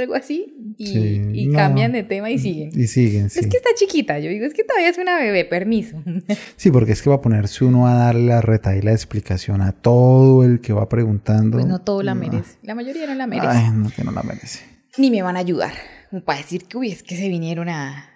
algo 0.00 0.14
así, 0.14 0.74
y, 0.78 1.50
cambian 1.52 1.92
de 1.92 2.02
tema 2.02 2.30
y 2.30 2.38
siguen. 2.38 2.70
Y 2.74 2.86
siguen, 2.86 3.26
Es 3.26 3.46
que 3.46 3.56
está 3.56 3.70
chiquita, 3.74 4.18
yo 4.18 4.30
digo, 4.30 4.44
es 4.46 4.54
que 4.54 4.64
todavía 4.64 4.88
es 4.88 4.98
una 4.98 5.18
bebé, 5.18 5.44
permiso. 5.44 6.02
Sí, 6.56 6.70
porque 6.70 6.92
es 6.92 7.02
que 7.02 7.10
va 7.10 7.16
a 7.16 7.20
ponerse 7.20 7.64
uno 7.64 7.86
a 7.86 7.94
darle 7.94 8.26
la 8.26 8.40
reta 8.40 8.76
y 8.76 8.82
la 8.82 8.92
explicación 8.92 9.62
a 9.62 9.72
todo 9.72 10.44
el 10.44 10.60
que 10.60 10.72
va 10.72 10.88
preguntando. 10.88 11.58
Pues 11.58 11.66
no 11.66 11.80
todo 11.80 12.02
la 12.02 12.14
merece, 12.14 12.58
la 12.62 12.74
mayoría 12.74 13.06
no 13.06 13.14
la 13.14 13.26
merece. 13.26 13.48
Ay, 13.48 13.70
no, 13.72 13.90
que 13.90 14.04
no 14.04 14.12
la 14.12 14.22
merece. 14.22 14.60
Ni 14.98 15.10
me 15.10 15.22
van 15.22 15.36
a 15.36 15.40
ayudar, 15.40 15.72
como 16.10 16.22
para 16.22 16.38
decir 16.38 16.64
que, 16.64 16.76
uy, 16.76 16.90
es 16.90 17.02
que 17.02 17.16
se 17.16 17.28
vinieron 17.28 17.68
a, 17.68 18.10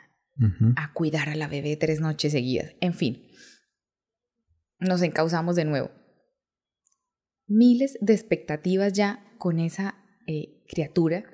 a 0.77 0.93
cuidar 0.93 1.29
a 1.29 1.35
la 1.35 1.49
bebé 1.49 1.77
tres 1.77 2.01
noches 2.01 2.33
seguidas. 2.33 2.75
En 2.81 2.95
fin, 2.95 3.23
nos 4.79 5.03
encauzamos 5.03 5.57
de 5.57 5.65
nuevo. 5.65 5.91
Miles 7.47 7.97
de 8.01 8.15
expectativas 8.15 8.93
ya 8.93 9.25
con 9.39 9.59
esa 9.61 9.97
eh, 10.27 10.65
criatura 10.69 11.25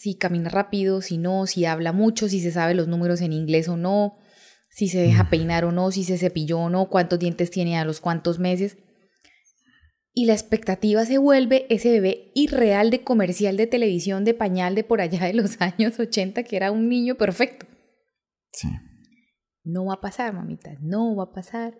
si 0.00 0.14
camina 0.14 0.48
rápido, 0.48 1.02
si 1.02 1.18
no, 1.18 1.46
si 1.46 1.66
habla 1.66 1.92
mucho, 1.92 2.28
si 2.28 2.40
se 2.40 2.50
sabe 2.50 2.74
los 2.74 2.88
números 2.88 3.20
en 3.20 3.34
inglés 3.34 3.68
o 3.68 3.76
no, 3.76 4.14
si 4.70 4.88
se 4.88 4.98
deja 4.98 5.24
mm. 5.24 5.28
peinar 5.30 5.64
o 5.66 5.72
no, 5.72 5.90
si 5.90 6.04
se 6.04 6.16
cepilló 6.16 6.58
o 6.58 6.70
no, 6.70 6.88
cuántos 6.88 7.18
dientes 7.18 7.50
tiene 7.50 7.76
a 7.76 7.84
los 7.84 8.00
cuántos 8.00 8.38
meses. 8.38 8.78
Y 10.14 10.24
la 10.24 10.32
expectativa 10.32 11.04
se 11.04 11.18
vuelve 11.18 11.66
ese 11.68 11.90
bebé 11.90 12.32
irreal 12.34 12.90
de 12.90 13.02
comercial 13.02 13.58
de 13.58 13.66
televisión 13.66 14.24
de 14.24 14.32
pañal 14.32 14.74
de 14.74 14.84
por 14.84 15.02
allá 15.02 15.26
de 15.26 15.34
los 15.34 15.60
años 15.60 15.98
80 15.98 16.44
que 16.44 16.56
era 16.56 16.70
un 16.72 16.88
niño 16.88 17.16
perfecto. 17.16 17.66
Sí. 18.52 18.68
No 19.62 19.84
va 19.84 19.94
a 19.94 20.00
pasar, 20.00 20.32
mamita, 20.32 20.78
no 20.80 21.14
va 21.14 21.24
a 21.24 21.32
pasar. 21.32 21.78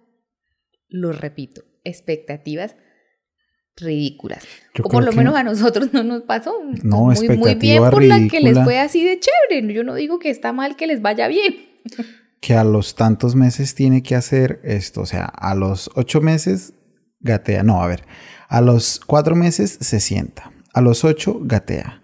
Lo 0.90 1.12
repito, 1.12 1.62
expectativas 1.84 2.76
ridículas. 3.76 4.46
o 4.82 4.88
por 4.88 5.04
lo 5.04 5.12
menos 5.12 5.34
a 5.34 5.42
nosotros 5.42 5.90
no 5.92 6.02
nos 6.02 6.22
pasó. 6.22 6.54
No, 6.82 7.04
muy, 7.06 7.28
muy 7.30 7.54
bien 7.54 7.82
por 7.90 8.02
la 8.02 8.26
que 8.28 8.40
les 8.40 8.62
fue 8.62 8.78
así 8.78 9.04
de 9.04 9.18
chévere. 9.18 9.72
Yo 9.72 9.84
no 9.84 9.94
digo 9.94 10.18
que 10.18 10.30
está 10.30 10.52
mal 10.52 10.76
que 10.76 10.86
les 10.86 11.02
vaya 11.02 11.28
bien. 11.28 11.54
Que 12.40 12.54
a 12.54 12.64
los 12.64 12.94
tantos 12.94 13.34
meses 13.34 13.74
tiene 13.74 14.02
que 14.02 14.14
hacer 14.14 14.62
esto. 14.64 15.02
O 15.02 15.06
sea, 15.06 15.26
a 15.26 15.54
los 15.54 15.90
ocho 15.94 16.22
meses 16.22 16.72
gatea. 17.20 17.62
No, 17.62 17.82
a 17.82 17.86
ver. 17.86 18.04
A 18.48 18.62
los 18.62 18.98
cuatro 18.98 19.36
meses 19.36 19.76
se 19.78 20.00
sienta. 20.00 20.50
A 20.72 20.80
los 20.80 21.04
ocho 21.04 21.38
gatea. 21.42 22.02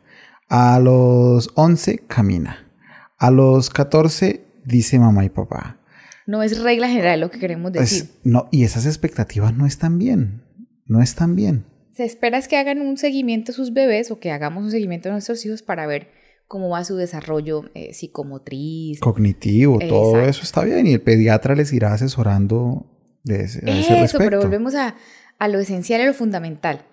A 0.50 0.78
los 0.78 1.48
once 1.54 2.00
camina. 2.06 2.70
A 3.16 3.30
los 3.30 3.70
catorce 3.70 4.44
dice 4.66 4.98
mamá 4.98 5.24
y 5.24 5.30
papá. 5.30 5.78
No 6.26 6.42
es 6.42 6.60
regla 6.60 6.88
general 6.88 7.20
lo 7.20 7.30
que 7.30 7.38
queremos 7.38 7.72
decir. 7.72 8.10
no, 8.24 8.48
y 8.50 8.64
esas 8.64 8.86
expectativas 8.86 9.54
no 9.54 9.66
están 9.66 9.98
bien 9.98 10.46
no 10.86 11.02
están 11.02 11.36
bien. 11.36 11.64
se 11.92 12.04
espera 12.04 12.38
es 12.38 12.48
que 12.48 12.56
hagan 12.56 12.80
un 12.80 12.96
seguimiento 12.96 13.52
a 13.52 13.54
sus 13.54 13.72
bebés 13.72 14.10
o 14.10 14.18
que 14.18 14.30
hagamos 14.30 14.64
un 14.64 14.70
seguimiento 14.70 15.08
a 15.08 15.12
nuestros 15.12 15.44
hijos 15.44 15.62
para 15.62 15.86
ver 15.86 16.08
cómo 16.46 16.68
va 16.68 16.84
su 16.84 16.96
desarrollo 16.96 17.64
eh, 17.74 17.92
psicomotriz. 17.92 19.00
Cognitivo, 19.00 19.78
todo 19.80 20.20
eso 20.20 20.42
está 20.42 20.64
bien. 20.64 20.86
Y 20.86 20.92
el 20.92 21.00
pediatra 21.00 21.54
les 21.54 21.72
irá 21.72 21.92
asesorando 21.92 22.86
de 23.24 23.44
ese, 23.44 23.60
eso, 23.66 24.18
pero 24.18 24.40
volvemos 24.40 24.74
a, 24.76 24.94
a 25.38 25.48
lo 25.48 25.58
esencial 25.58 26.00
y 26.00 26.06
lo 26.06 26.14
fundamental. 26.14 26.84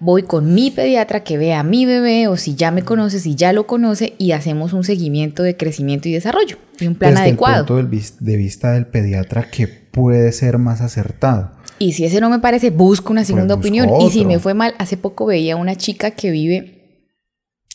Voy 0.00 0.22
con 0.22 0.54
mi 0.54 0.70
pediatra 0.70 1.22
que 1.22 1.36
vea 1.36 1.60
a 1.60 1.62
mi 1.62 1.84
bebé 1.84 2.26
o 2.26 2.38
si 2.38 2.54
ya 2.54 2.70
me 2.70 2.82
conoce, 2.82 3.20
si 3.20 3.34
ya 3.34 3.52
lo 3.52 3.66
conoce 3.66 4.14
y 4.16 4.32
hacemos 4.32 4.72
un 4.72 4.82
seguimiento 4.82 5.42
de 5.42 5.58
crecimiento 5.58 6.08
y 6.08 6.12
desarrollo 6.12 6.56
y 6.78 6.86
un 6.86 6.94
plan 6.94 7.18
adecuado. 7.18 7.64
Desde 7.64 7.80
el 7.80 7.86
punto 7.86 8.24
de 8.24 8.36
vista 8.36 8.72
del 8.72 8.86
pediatra 8.86 9.50
que 9.50 9.68
puede 9.68 10.32
ser 10.32 10.56
más 10.56 10.80
acertado. 10.80 11.52
Y 11.78 11.92
si 11.92 12.04
ese 12.04 12.20
no 12.20 12.30
me 12.30 12.38
parece, 12.38 12.70
busco 12.70 13.12
una 13.12 13.24
segunda 13.24 13.54
opinión. 13.54 13.88
Y 14.00 14.10
si 14.10 14.24
me 14.24 14.38
fue 14.38 14.54
mal, 14.54 14.74
hace 14.78 14.96
poco 14.96 15.26
veía 15.26 15.56
una 15.56 15.76
chica 15.76 16.12
que 16.12 16.30
vive 16.30 17.06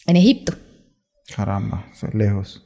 en 0.07 0.15
Egipto. 0.15 0.55
Caramba, 1.35 1.87
eso 1.93 2.07
es 2.07 2.13
lejos. 2.13 2.65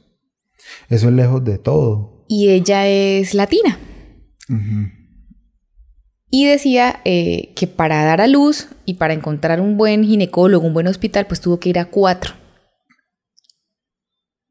Eso 0.88 1.08
es 1.08 1.14
lejos 1.14 1.44
de 1.44 1.58
todo. 1.58 2.24
Y 2.28 2.50
ella 2.50 2.86
es 2.86 3.34
latina. 3.34 3.78
Y 6.30 6.46
decía 6.46 7.00
eh, 7.04 7.52
que 7.56 7.66
para 7.66 8.04
dar 8.04 8.20
a 8.20 8.28
luz 8.28 8.68
y 8.84 8.94
para 8.94 9.14
encontrar 9.14 9.60
un 9.60 9.76
buen 9.76 10.04
ginecólogo, 10.04 10.66
un 10.66 10.74
buen 10.74 10.86
hospital, 10.86 11.26
pues 11.26 11.40
tuvo 11.40 11.58
que 11.58 11.70
ir 11.70 11.78
a 11.78 11.86
cuatro. 11.86 12.34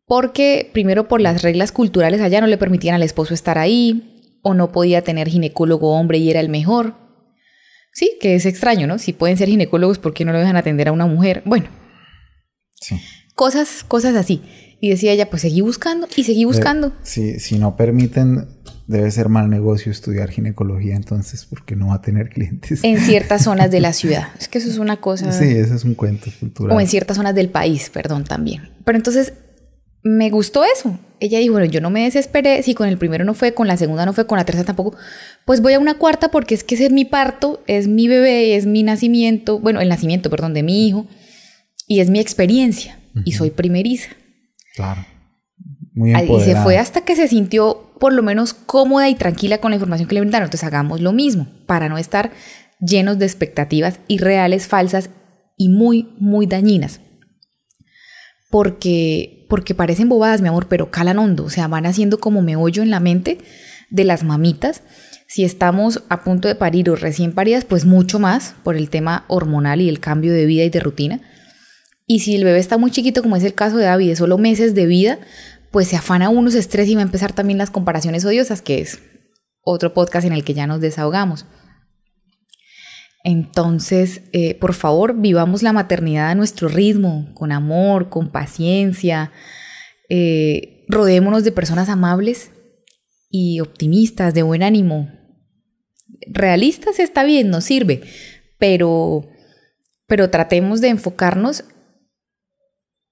Porque 0.05 0.69
primero 0.73 1.07
por 1.07 1.21
las 1.21 1.41
reglas 1.41 1.71
culturales 1.71 2.19
allá 2.19 2.41
no 2.41 2.47
le 2.47 2.57
permitían 2.57 2.95
al 2.95 3.03
esposo 3.03 3.33
estar 3.33 3.57
ahí, 3.57 4.09
o 4.41 4.53
no 4.53 4.71
podía 4.71 5.03
tener 5.03 5.27
ginecólogo 5.27 5.91
hombre 5.91 6.17
y 6.17 6.29
era 6.29 6.39
el 6.39 6.49
mejor. 6.49 6.95
Sí, 7.93 8.17
que 8.19 8.35
es 8.35 8.45
extraño, 8.45 8.87
¿no? 8.87 8.99
Si 8.99 9.13
pueden 9.13 9.37
ser 9.37 9.49
ginecólogos, 9.49 9.99
¿por 9.99 10.13
qué 10.13 10.25
no 10.25 10.31
lo 10.31 10.39
dejan 10.39 10.55
atender 10.55 10.87
a 10.87 10.91
una 10.91 11.05
mujer? 11.05 11.41
Bueno. 11.45 11.67
Sí. 12.75 12.95
Cosas, 13.35 13.83
cosas 13.87 14.15
así. 14.15 14.41
Y 14.81 14.89
decía 14.89 15.11
ella, 15.11 15.29
pues 15.29 15.41
seguí 15.41 15.61
buscando 15.61 16.07
y 16.15 16.23
seguí 16.23 16.45
buscando. 16.45 16.93
Sí, 17.03 17.39
si 17.39 17.59
no 17.59 17.75
permiten 17.75 18.58
debe 18.89 19.11
ser 19.11 19.29
mal 19.29 19.51
negocio 19.51 19.91
estudiar 19.91 20.31
ginecología 20.31 20.95
entonces 20.95 21.45
porque 21.45 21.75
no 21.75 21.89
va 21.89 21.95
a 21.95 22.01
tener 22.01 22.29
clientes. 22.29 22.83
En 22.83 22.99
ciertas 22.99 23.43
zonas 23.43 23.69
de 23.69 23.79
la 23.81 23.93
ciudad. 23.93 24.29
Es 24.39 24.47
que 24.47 24.57
eso 24.57 24.67
es 24.67 24.79
una 24.79 24.97
cosa... 24.97 25.31
Sí, 25.31 25.45
eso 25.45 25.75
es 25.75 25.83
un 25.83 25.93
cuento 25.93 26.31
cultural. 26.39 26.75
O 26.75 26.81
en 26.81 26.87
ciertas 26.87 27.15
zonas 27.15 27.35
del 27.35 27.49
país, 27.49 27.91
perdón, 27.91 28.23
también. 28.23 28.69
Pero 28.83 28.97
entonces 28.97 29.33
me 30.01 30.31
gustó 30.31 30.63
eso. 30.63 30.97
Ella 31.19 31.37
dijo, 31.37 31.53
bueno, 31.53 31.71
yo 31.71 31.81
no 31.81 31.91
me 31.91 32.05
desesperé, 32.05 32.63
si 32.63 32.73
con 32.73 32.87
el 32.87 32.97
primero 32.97 33.23
no 33.25 33.35
fue, 33.35 33.53
con 33.53 33.67
la 33.67 33.77
segunda 33.77 34.07
no 34.07 34.13
fue, 34.13 34.25
con 34.25 34.39
la 34.39 34.45
tercera 34.45 34.65
tampoco, 34.65 34.97
pues 35.45 35.61
voy 35.61 35.73
a 35.73 35.79
una 35.79 35.99
cuarta 35.99 36.31
porque 36.31 36.55
es 36.55 36.63
que 36.63 36.73
ese 36.73 36.87
es 36.87 36.91
mi 36.91 37.05
parto, 37.05 37.61
es 37.67 37.87
mi 37.87 38.07
bebé, 38.07 38.55
es 38.55 38.65
mi 38.65 38.81
nacimiento, 38.81 39.59
bueno, 39.59 39.81
el 39.81 39.89
nacimiento, 39.89 40.31
perdón, 40.31 40.55
de 40.55 40.63
mi 40.63 40.87
hijo, 40.87 41.05
y 41.85 41.99
es 41.99 42.09
mi 42.09 42.19
experiencia, 42.19 42.97
y 43.23 43.33
soy 43.33 43.51
primeriza. 43.51 44.09
Claro. 44.75 45.05
Muy 45.99 46.13
y 46.13 46.39
se 46.39 46.55
fue 46.55 46.77
hasta 46.77 47.01
que 47.01 47.17
se 47.17 47.27
sintió 47.27 47.91
por 47.99 48.13
lo 48.13 48.23
menos 48.23 48.53
cómoda 48.53 49.09
y 49.09 49.15
tranquila 49.15 49.57
con 49.57 49.71
la 49.71 49.75
información 49.75 50.07
que 50.07 50.15
le 50.15 50.21
brindaron. 50.21 50.45
Entonces 50.45 50.65
hagamos 50.65 51.01
lo 51.01 51.11
mismo 51.11 51.47
para 51.65 51.89
no 51.89 51.97
estar 51.97 52.31
llenos 52.79 53.19
de 53.19 53.25
expectativas 53.25 53.99
irreales, 54.07 54.67
falsas 54.67 55.09
y 55.57 55.67
muy, 55.67 56.07
muy 56.17 56.47
dañinas. 56.47 57.01
Porque, 58.49 59.45
porque 59.49 59.75
parecen 59.75 60.07
bobadas, 60.07 60.39
mi 60.39 60.47
amor, 60.47 60.67
pero 60.69 60.89
calan 60.89 61.19
hondo. 61.19 61.43
O 61.43 61.49
sea, 61.49 61.67
van 61.67 61.85
haciendo 61.85 62.17
como 62.17 62.41
meollo 62.41 62.81
en 62.81 62.91
la 62.91 63.01
mente 63.01 63.39
de 63.89 64.05
las 64.05 64.23
mamitas. 64.23 64.83
Si 65.27 65.43
estamos 65.43 66.03
a 66.07 66.23
punto 66.23 66.47
de 66.47 66.55
parir 66.55 66.89
o 66.89 66.95
recién 66.95 67.33
paridas, 67.33 67.65
pues 67.65 67.83
mucho 67.83 68.19
más 68.19 68.55
por 68.63 68.77
el 68.77 68.89
tema 68.89 69.25
hormonal 69.27 69.81
y 69.81 69.89
el 69.89 69.99
cambio 69.99 70.31
de 70.31 70.45
vida 70.45 70.63
y 70.63 70.69
de 70.69 70.79
rutina. 70.79 71.19
Y 72.07 72.21
si 72.21 72.37
el 72.37 72.45
bebé 72.45 72.59
está 72.59 72.77
muy 72.77 72.89
chiquito, 72.89 73.21
como 73.21 73.35
es 73.35 73.43
el 73.43 73.53
caso 73.53 73.75
de 73.75 73.83
David, 73.83 74.07
de 74.07 74.15
solo 74.15 74.37
meses 74.37 74.73
de 74.73 74.85
vida, 74.85 75.19
pues 75.71 75.87
se 75.87 75.95
afana 75.95 76.29
uno, 76.29 76.49
se 76.51 76.59
estresa 76.59 76.91
y 76.91 76.95
va 76.95 77.01
a 77.01 77.03
empezar 77.03 77.33
también 77.33 77.57
las 77.57 77.71
comparaciones 77.71 78.25
odiosas, 78.25 78.61
que 78.61 78.79
es 78.79 78.99
otro 79.61 79.93
podcast 79.93 80.25
en 80.25 80.33
el 80.33 80.43
que 80.43 80.53
ya 80.53 80.67
nos 80.67 80.81
desahogamos. 80.81 81.45
Entonces, 83.23 84.21
eh, 84.31 84.55
por 84.55 84.73
favor, 84.73 85.19
vivamos 85.19 85.61
la 85.61 85.73
maternidad 85.73 86.29
a 86.29 86.35
nuestro 86.35 86.69
ritmo, 86.69 87.29
con 87.33 87.51
amor, 87.51 88.09
con 88.09 88.31
paciencia. 88.31 89.31
Eh, 90.07 90.85
rodémonos 90.87 91.43
de 91.43 91.51
personas 91.51 91.89
amables 91.89 92.51
y 93.29 93.59
optimistas, 93.59 94.33
de 94.33 94.43
buen 94.43 94.63
ánimo. 94.63 95.11
Realistas 96.27 96.99
está 96.99 97.23
bien, 97.23 97.49
nos 97.49 97.65
sirve, 97.65 98.01
pero, 98.57 99.27
pero 100.07 100.29
tratemos 100.29 100.81
de 100.81 100.89
enfocarnos 100.89 101.65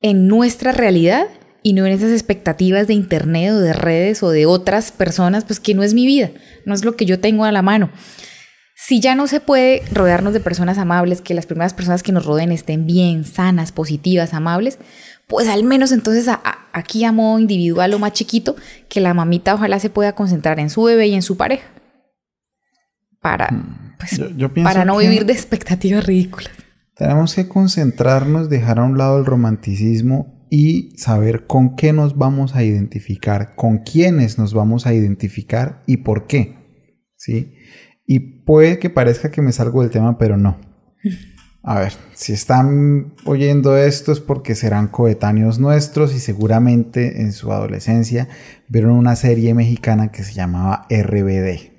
en 0.02 0.28
nuestra 0.28 0.72
realidad 0.72 1.28
y 1.67 1.73
no 1.73 1.86
en 1.86 1.91
esas 1.91 2.13
expectativas 2.13 2.88
de 2.88 2.93
internet 2.93 3.51
o 3.51 3.60
de 3.60 3.73
redes 3.73 4.23
o 4.23 4.30
de 4.30 4.45
otras 4.45 4.93
personas, 4.93 5.43
pues 5.43 5.60
que 5.60 5.73
no 5.73 5.84
es 5.84 5.93
mi 5.93 6.06
vida, 6.06 6.32
no 6.63 6.73
es 6.73 6.86
lo 6.86 6.95
que 6.95 7.06
yo 7.06 7.19
tengo 7.19 7.43
a 7.43 7.51
la 7.51 7.62
mano. 7.62 7.89
Si 8.73 9.01
ya 9.01 9.15
no 9.15 9.27
se 9.27 9.41
puede 9.41 9.82
rodearnos 9.91 10.32
de 10.32 10.39
personas 10.39 10.77
amables, 10.77 11.19
que 11.19 11.34
las 11.34 11.45
primeras 11.45 11.73
personas 11.73 12.03
que 12.03 12.13
nos 12.13 12.25
rodeen 12.25 12.53
estén 12.53 12.86
bien, 12.88 13.25
sanas, 13.25 13.73
positivas, 13.73 14.34
amables, 14.34 14.80
pues 15.27 15.49
al 15.49 15.65
menos 15.65 15.91
entonces 15.91 16.34
aquí 16.71 17.03
a 17.03 17.12
modo 17.12 17.38
individual 17.38 17.93
o 17.93 17.99
más 17.99 18.13
chiquito, 18.13 18.56
que 18.88 19.01
la 19.01 19.13
mamita 19.13 19.53
ojalá 19.53 19.77
se 19.80 19.89
pueda 19.89 20.15
concentrar 20.15 20.62
en 20.62 20.69
su 20.69 20.84
bebé 20.84 21.08
y 21.08 21.15
en 21.15 21.21
su 21.21 21.36
pareja. 21.36 21.67
Para, 23.19 23.51
mm, 23.51 23.97
pues, 23.99 24.21
para 24.63 24.86
no 24.86 24.95
vivir 24.95 25.25
de 25.25 25.34
expectativas 25.34 26.06
ridículas. 26.06 26.53
Tenemos 26.95 27.36
que 27.36 27.49
concentrarnos, 27.49 28.47
dejar 28.47 28.80
a 28.80 28.84
un 28.86 28.97
lado 28.97 29.19
el 29.19 29.25
romanticismo 29.25 30.37
y 30.50 30.94
saber 30.98 31.46
con 31.48 31.76
qué 31.76 31.94
nos 31.94 32.18
vamos 32.18 32.56
a 32.56 32.64
identificar, 32.64 33.56
con 33.56 33.80
quiénes 33.80 34.38
nos 34.38 34.54
vamos 34.54 34.86
a 34.86 34.94
identificar 34.94 35.84
y 35.86 35.98
por 35.98 36.28
qué. 36.28 36.56
¿Sí? 37.16 37.54
Y 38.06 38.20
puede 38.20 38.80
que 38.80 38.90
parezca 38.90 39.32
que 39.32 39.42
me 39.42 39.52
salgo 39.52 39.82
del 39.82 39.92
tema, 39.92 40.18
pero 40.18 40.38
no. 40.38 40.60
A 41.64 41.80
ver, 41.80 41.92
si 42.14 42.32
están 42.32 43.14
oyendo 43.26 43.76
esto 43.76 44.14
es 44.14 44.22
porque 44.22 44.56
serán 44.56 44.88
coetáneos 44.88 45.60
nuestros 45.60 46.16
y 46.16 46.20
seguramente 46.20 47.22
en 47.22 47.34
su 47.34 47.52
adolescencia 47.52 48.30
vieron 48.70 48.92
una 48.92 49.18
serie 49.18 49.54
mexicana 49.54 50.10
que 50.10 50.24
se 50.24 50.34
llamaba 50.34 50.88
RBD. 50.90 51.74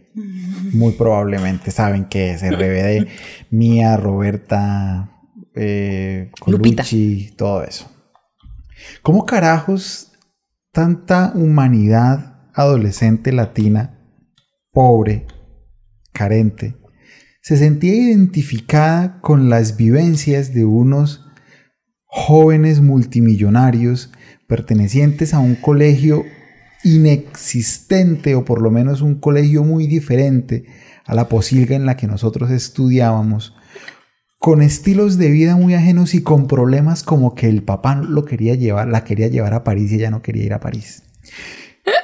Muy 0.74 0.92
probablemente 0.92 1.70
saben 1.70 2.04
qué 2.04 2.32
es 2.32 2.42
RBD. 2.42 3.08
Mía, 3.50 3.96
Roberta, 3.96 5.10
eh, 5.54 6.32
Colucci, 6.38 7.32
todo 7.34 7.64
eso. 7.64 7.90
¿Cómo 9.02 9.26
carajos 9.26 10.12
tanta 10.72 11.32
humanidad 11.34 12.50
adolescente 12.54 13.32
latina, 13.32 13.98
pobre, 14.72 15.26
carente, 16.12 16.76
se 17.42 17.56
sentía 17.56 17.94
identificada 17.94 19.20
con 19.20 19.48
las 19.48 19.76
vivencias 19.76 20.52
de 20.52 20.64
unos 20.64 21.24
jóvenes 22.04 22.80
multimillonarios 22.80 24.12
pertenecientes 24.46 25.34
a 25.34 25.38
un 25.38 25.54
colegio 25.54 26.24
inexistente 26.84 28.34
o 28.34 28.44
por 28.44 28.62
lo 28.62 28.70
menos 28.70 29.02
un 29.02 29.16
colegio 29.16 29.64
muy 29.64 29.86
diferente 29.86 30.66
a 31.04 31.14
la 31.14 31.28
posilga 31.28 31.76
en 31.76 31.86
la 31.86 31.96
que 31.96 32.06
nosotros 32.06 32.50
estudiábamos, 32.50 33.54
con 34.38 34.62
estilos 34.62 35.18
de 35.18 35.30
vida 35.30 35.56
muy 35.56 35.74
ajenos 35.74 36.14
y 36.14 36.22
con 36.22 36.46
problemas 36.46 37.02
como 37.02 37.34
que 37.34 37.48
el 37.48 37.62
papá 37.62 37.96
lo 37.96 38.24
quería 38.24 38.54
llevar, 38.54 38.88
la 38.88 39.04
quería 39.04 39.28
llevar 39.28 39.52
a 39.52 39.64
París 39.64 39.90
y 39.90 39.96
ella 39.96 40.10
no 40.10 40.22
quería 40.22 40.44
ir 40.44 40.52
a 40.54 40.60
París. 40.60 41.02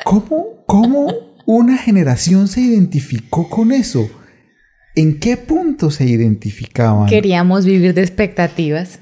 ¿Cómo, 0.04 0.64
cómo 0.66 1.12
una 1.46 1.78
generación 1.78 2.48
se 2.48 2.60
identificó 2.60 3.48
con 3.48 3.70
eso? 3.72 4.08
¿En 4.96 5.18
qué 5.20 5.36
punto 5.36 5.90
se 5.90 6.06
identificaban? 6.06 7.08
Queríamos 7.08 7.64
vivir 7.64 7.94
de 7.94 8.02
expectativas. 8.02 9.00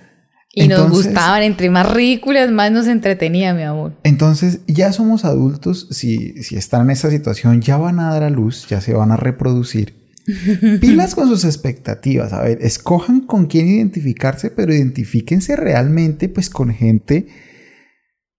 Y 0.54 0.68
nos 0.68 0.90
gustaban, 0.90 1.42
entre 1.42 1.70
más 1.70 1.90
ridículas, 1.90 2.50
más 2.50 2.70
nos 2.70 2.86
entretenía, 2.86 3.54
mi 3.54 3.62
amor. 3.62 3.94
Entonces, 4.04 4.60
ya 4.66 4.92
somos 4.92 5.24
adultos, 5.24 5.88
si, 5.90 6.42
si 6.42 6.56
están 6.56 6.82
en 6.82 6.90
esa 6.90 7.08
situación, 7.08 7.62
ya 7.62 7.78
van 7.78 7.98
a 8.00 8.10
dar 8.10 8.22
a 8.22 8.28
luz, 8.28 8.66
ya 8.68 8.82
se 8.82 8.92
van 8.92 9.12
a 9.12 9.16
reproducir 9.16 10.01
Pilas 10.80 11.14
con 11.14 11.28
sus 11.28 11.44
expectativas. 11.44 12.32
A 12.32 12.42
ver, 12.42 12.58
escojan 12.62 13.20
con 13.20 13.46
quién 13.46 13.68
identificarse, 13.68 14.50
pero 14.50 14.74
identifíquense 14.74 15.56
realmente 15.56 16.28
pues 16.28 16.50
con 16.50 16.72
gente 16.72 17.26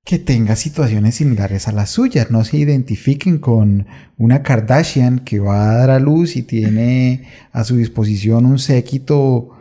que 0.05 0.19
tenga 0.19 0.55
situaciones 0.55 1.15
similares 1.15 1.67
a 1.67 1.71
las 1.71 1.89
suyas. 1.89 2.29
No 2.29 2.43
se 2.43 2.57
identifiquen 2.57 3.37
con 3.37 3.87
una 4.17 4.43
Kardashian 4.43 5.19
que 5.19 5.39
va 5.39 5.71
a 5.71 5.75
dar 5.75 5.89
a 5.91 5.99
luz 5.99 6.35
y 6.35 6.43
tiene 6.43 7.27
a 7.51 7.63
su 7.63 7.77
disposición 7.77 8.45
un 8.45 8.59
séquito 8.59 9.51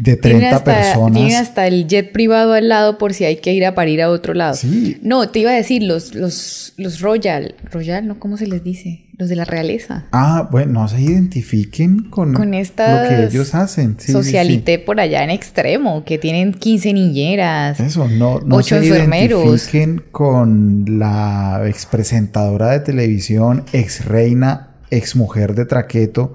de 0.00 0.16
30 0.16 0.56
hasta, 0.56 0.64
personas. 0.74 1.12
Tienen 1.12 1.36
hasta 1.36 1.66
el 1.66 1.86
jet 1.86 2.12
privado 2.12 2.52
al 2.52 2.68
lado 2.68 2.98
por 2.98 3.14
si 3.14 3.24
hay 3.24 3.36
que 3.36 3.52
ir 3.52 3.64
a 3.64 3.74
parir 3.74 4.02
a 4.02 4.10
otro 4.10 4.34
lado. 4.34 4.54
Sí. 4.54 4.98
No, 5.02 5.28
te 5.28 5.40
iba 5.40 5.50
a 5.50 5.54
decir, 5.54 5.82
los, 5.82 6.14
los, 6.14 6.74
los 6.76 7.00
Royal, 7.00 7.54
Royal, 7.70 8.06
¿no? 8.06 8.18
¿Cómo 8.18 8.36
se 8.36 8.46
les 8.46 8.62
dice? 8.62 9.04
Los 9.18 9.28
de 9.28 9.34
la 9.34 9.44
realeza. 9.44 10.06
Ah, 10.12 10.48
bueno, 10.48 10.74
no 10.82 10.88
se 10.88 11.00
identifiquen 11.00 12.04
con, 12.04 12.34
Con 12.34 12.52
lo 12.52 12.62
que 12.62 13.24
ellos 13.28 13.52
hacen. 13.56 13.96
Sí, 13.98 13.98
sí, 13.98 14.06
sí. 14.06 14.12
Socialité 14.12 14.78
por 14.78 15.00
allá 15.00 15.24
en 15.24 15.30
extremo, 15.30 16.04
que 16.04 16.18
tienen 16.18 16.52
15 16.54 16.92
niñeras. 16.92 17.80
Eso, 17.80 18.06
no, 18.06 18.38
no 18.38 18.56
Ocho 18.56 18.78
se 18.78 18.86
enfermeros. 18.86 19.44
identifiquen 19.44 20.04
con 20.12 21.00
la 21.00 21.62
expresentadora 21.66 22.70
de 22.70 22.80
televisión, 22.80 23.64
ex 23.72 24.04
reina, 24.04 24.76
ex 24.90 25.16
mujer 25.16 25.56
de 25.56 25.64
Traqueto, 25.64 26.34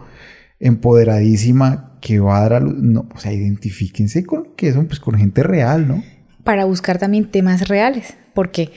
empoderadísima, 0.60 1.93
que 2.04 2.20
va 2.20 2.38
a 2.38 2.42
dar 2.42 2.54
a 2.56 2.60
luz. 2.60 2.76
No, 2.78 3.08
o 3.16 3.20
sea, 3.20 3.32
identifíquense 3.32 4.26
con 4.26 4.44
lo 4.44 4.56
que 4.56 4.74
son, 4.74 4.88
pues 4.88 5.00
con 5.00 5.18
gente 5.18 5.42
real, 5.42 5.88
¿no? 5.88 6.04
Para 6.44 6.66
buscar 6.66 7.00
también 7.00 7.32
temas 7.32 7.70
reales, 7.70 8.16
porque 8.34 8.72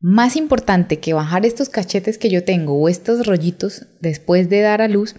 más 0.00 0.36
importante 0.36 0.98
que 0.98 1.14
bajar 1.14 1.46
estos 1.46 1.70
cachetes 1.70 2.18
que 2.18 2.28
yo 2.28 2.44
tengo 2.44 2.74
o 2.74 2.90
estos 2.90 3.26
rollitos 3.26 3.86
después 4.00 4.50
de 4.50 4.60
dar 4.60 4.82
a 4.82 4.88
luz 4.88 5.16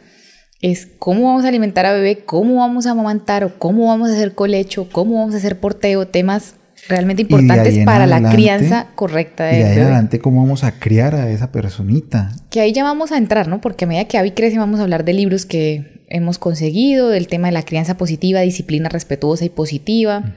es 0.62 0.88
cómo 1.00 1.24
vamos 1.24 1.44
a 1.44 1.48
alimentar 1.48 1.88
a 1.88 1.94
bebé, 1.94 2.20
cómo 2.24 2.58
vamos 2.58 2.86
a 2.86 2.92
amamantar 2.92 3.44
o 3.44 3.58
cómo 3.58 3.88
vamos 3.88 4.12
a 4.12 4.14
hacer 4.14 4.36
colecho, 4.36 4.88
cómo 4.92 5.16
vamos 5.16 5.34
a 5.34 5.40
hacer 5.40 5.60
porteo, 5.60 6.08
temas 6.08 6.54
realmente 6.88 7.24
Y 7.24 7.26
ahí 7.26 7.42
importantes 7.42 7.84
para 7.84 8.06
la 8.06 8.30
crianza 8.30 8.90
correcta 8.94 9.52
Y 9.52 9.56
de 9.56 9.64
ahí 9.64 9.64
en 9.64 9.70
bebé. 9.70 9.82
adelante, 9.86 10.20
¿cómo 10.20 10.44
vamos 10.44 10.64
a 10.64 10.80
criar 10.80 11.16
a 11.16 11.32
esa 11.32 11.52
personita? 11.52 12.32
Que 12.52 12.62
ahí 12.62 12.74
ya 12.74 12.84
vamos 12.84 13.12
a 13.12 13.18
entrar, 13.18 13.48
¿no? 13.48 13.60
Porque 13.60 13.86
a 13.86 13.88
medida 13.88 14.06
que 14.06 14.20
Abby 14.20 14.32
crece 14.32 14.60
vamos 14.60 14.80
a 14.80 14.84
hablar 14.84 15.04
de 15.04 15.14
libros 15.14 15.46
que 15.48 15.99
hemos 16.10 16.38
conseguido, 16.38 17.10
del 17.10 17.28
tema 17.28 17.48
de 17.48 17.54
la 17.54 17.64
crianza 17.64 17.98
positiva, 17.98 18.42
disciplina 18.42 18.90
respetuosa 18.90 19.46
y 19.46 19.50
positiva, 19.50 20.36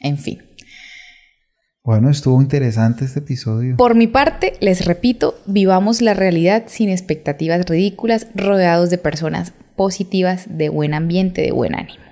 en 0.00 0.18
fin. 0.18 0.42
Bueno, 1.82 2.10
estuvo 2.10 2.42
interesante 2.42 3.06
este 3.06 3.20
episodio. 3.20 3.76
Por 3.76 3.94
mi 3.94 4.06
parte, 4.06 4.52
les 4.60 4.84
repito, 4.84 5.38
vivamos 5.46 6.02
la 6.02 6.12
realidad 6.12 6.64
sin 6.66 6.90
expectativas 6.90 7.64
ridículas, 7.66 8.26
rodeados 8.34 8.90
de 8.90 8.98
personas 8.98 9.54
positivas, 9.76 10.46
de 10.50 10.68
buen 10.68 10.92
ambiente, 10.92 11.40
de 11.40 11.52
buen 11.52 11.74
ánimo. 11.74 12.04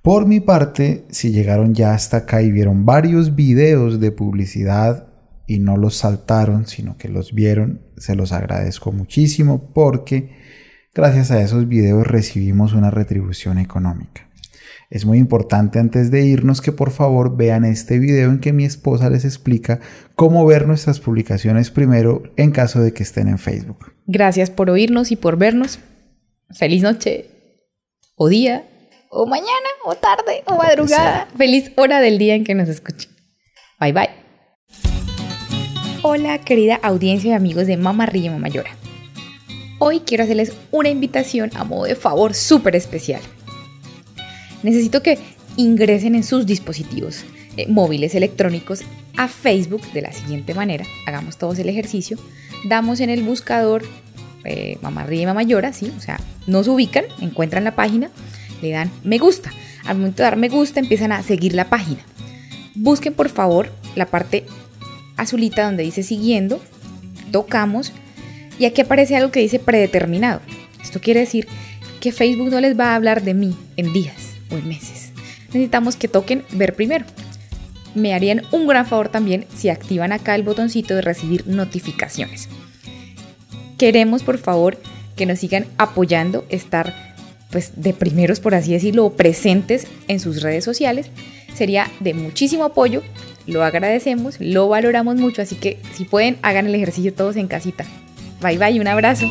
Por 0.00 0.26
mi 0.26 0.38
parte, 0.38 1.04
si 1.10 1.32
llegaron 1.32 1.74
ya 1.74 1.92
hasta 1.92 2.18
acá 2.18 2.40
y 2.40 2.52
vieron 2.52 2.86
varios 2.86 3.34
videos 3.34 3.98
de 3.98 4.12
publicidad 4.12 5.08
y 5.48 5.58
no 5.58 5.76
los 5.76 5.96
saltaron, 5.96 6.66
sino 6.66 6.96
que 6.96 7.08
los 7.08 7.34
vieron, 7.34 7.82
se 7.96 8.14
los 8.14 8.30
agradezco 8.30 8.92
muchísimo 8.92 9.72
porque 9.74 10.30
gracias 10.96 11.30
a 11.30 11.42
esos 11.42 11.68
videos 11.68 12.06
recibimos 12.06 12.72
una 12.72 12.90
retribución 12.90 13.58
económica. 13.58 14.28
Es 14.88 15.04
muy 15.04 15.18
importante 15.18 15.78
antes 15.78 16.10
de 16.10 16.24
irnos 16.24 16.62
que 16.62 16.72
por 16.72 16.90
favor 16.90 17.36
vean 17.36 17.64
este 17.64 17.98
video 17.98 18.30
en 18.30 18.40
que 18.40 18.54
mi 18.54 18.64
esposa 18.64 19.10
les 19.10 19.24
explica 19.24 19.80
cómo 20.14 20.46
ver 20.46 20.66
nuestras 20.66 21.00
publicaciones 21.00 21.70
primero 21.70 22.22
en 22.36 22.50
caso 22.50 22.80
de 22.80 22.94
que 22.94 23.02
estén 23.02 23.28
en 23.28 23.38
Facebook. 23.38 23.92
Gracias 24.06 24.48
por 24.48 24.70
oírnos 24.70 25.12
y 25.12 25.16
por 25.16 25.36
vernos. 25.36 25.80
Feliz 26.50 26.82
noche, 26.82 27.26
o 28.14 28.28
día, 28.28 28.64
o 29.10 29.26
mañana, 29.26 29.50
o 29.84 29.96
tarde, 29.96 30.44
o 30.46 30.56
madrugada. 30.56 31.28
Feliz 31.36 31.72
hora 31.76 32.00
del 32.00 32.18
día 32.18 32.36
en 32.36 32.44
que 32.44 32.54
nos 32.54 32.68
escuchen. 32.68 33.10
Bye 33.80 33.92
bye. 33.92 34.10
Hola, 36.02 36.38
querida 36.38 36.78
audiencia 36.82 37.32
y 37.32 37.34
amigos 37.34 37.66
de 37.66 37.76
Mamá 37.76 38.06
Ríe 38.06 38.30
Mamá 38.30 38.48
Llora. 38.48 38.70
Hoy 39.78 40.00
quiero 40.00 40.24
hacerles 40.24 40.52
una 40.70 40.88
invitación 40.88 41.50
a 41.54 41.64
modo 41.64 41.84
de 41.84 41.96
favor 41.96 42.34
súper 42.34 42.74
especial. 42.76 43.20
Necesito 44.62 45.02
que 45.02 45.18
ingresen 45.56 46.14
en 46.14 46.24
sus 46.24 46.46
dispositivos 46.46 47.24
eh, 47.58 47.66
móviles 47.68 48.14
electrónicos 48.14 48.82
a 49.18 49.28
Facebook 49.28 49.82
de 49.92 50.00
la 50.02 50.12
siguiente 50.12 50.54
manera. 50.54 50.86
Hagamos 51.06 51.36
todos 51.36 51.58
el 51.58 51.68
ejercicio. 51.68 52.18
Damos 52.64 53.00
en 53.00 53.10
el 53.10 53.22
buscador 53.22 53.84
eh, 54.44 54.78
Mamá 54.80 55.04
Ríe 55.04 55.26
Mamá 55.26 55.42
Llora, 55.42 55.74
¿sí? 55.74 55.92
O 55.94 56.00
sea, 56.00 56.18
nos 56.46 56.68
ubican, 56.68 57.04
encuentran 57.20 57.64
la 57.64 57.76
página, 57.76 58.10
le 58.62 58.70
dan 58.70 58.90
me 59.04 59.18
gusta. 59.18 59.52
Al 59.84 59.98
momento 59.98 60.18
de 60.18 60.24
dar 60.24 60.36
me 60.36 60.48
gusta 60.48 60.80
empiezan 60.80 61.12
a 61.12 61.22
seguir 61.22 61.54
la 61.54 61.68
página. 61.68 62.00
Busquen 62.74 63.12
por 63.12 63.28
favor 63.28 63.70
la 63.94 64.06
parte 64.06 64.46
azulita 65.18 65.64
donde 65.64 65.82
dice 65.82 66.02
siguiendo, 66.02 66.62
tocamos 67.30 67.92
y 68.58 68.64
aquí 68.64 68.80
aparece 68.80 69.16
algo 69.16 69.30
que 69.30 69.40
dice 69.40 69.58
predeterminado. 69.58 70.40
Esto 70.82 71.00
quiere 71.00 71.20
decir 71.20 71.46
que 72.00 72.12
Facebook 72.12 72.50
no 72.50 72.60
les 72.60 72.78
va 72.78 72.92
a 72.92 72.94
hablar 72.94 73.22
de 73.22 73.34
mí 73.34 73.56
en 73.76 73.92
días 73.92 74.34
o 74.50 74.56
en 74.56 74.68
meses. 74.68 75.10
Necesitamos 75.48 75.96
que 75.96 76.08
toquen 76.08 76.44
ver 76.52 76.74
primero. 76.74 77.04
Me 77.94 78.14
harían 78.14 78.42
un 78.52 78.66
gran 78.66 78.86
favor 78.86 79.08
también 79.08 79.46
si 79.54 79.68
activan 79.68 80.12
acá 80.12 80.34
el 80.34 80.42
botoncito 80.42 80.94
de 80.94 81.02
recibir 81.02 81.46
notificaciones. 81.46 82.48
Queremos 83.78 84.22
por 84.22 84.38
favor 84.38 84.78
que 85.16 85.26
nos 85.26 85.38
sigan 85.38 85.66
apoyando, 85.78 86.44
estar 86.48 87.14
pues 87.50 87.72
de 87.76 87.94
primeros 87.94 88.40
por 88.40 88.54
así 88.54 88.72
decirlo, 88.72 89.10
presentes 89.10 89.86
en 90.08 90.20
sus 90.20 90.42
redes 90.42 90.64
sociales. 90.64 91.10
Sería 91.54 91.90
de 92.00 92.12
muchísimo 92.12 92.64
apoyo, 92.64 93.02
lo 93.46 93.64
agradecemos, 93.64 94.36
lo 94.40 94.68
valoramos 94.68 95.16
mucho, 95.16 95.40
así 95.40 95.54
que 95.56 95.78
si 95.94 96.04
pueden 96.04 96.36
hagan 96.42 96.66
el 96.66 96.74
ejercicio 96.74 97.14
todos 97.14 97.36
en 97.36 97.46
casita. 97.48 97.86
Bye 98.40 98.58
bye, 98.58 98.78
un 98.78 98.86
abrazo. 98.86 99.26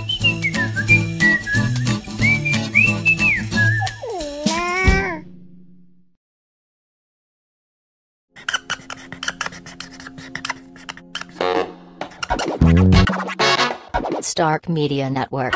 Stark 14.22 14.68
Media 14.68 15.10
Network. 15.10 15.54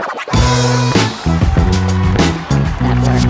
Network. 2.82 3.29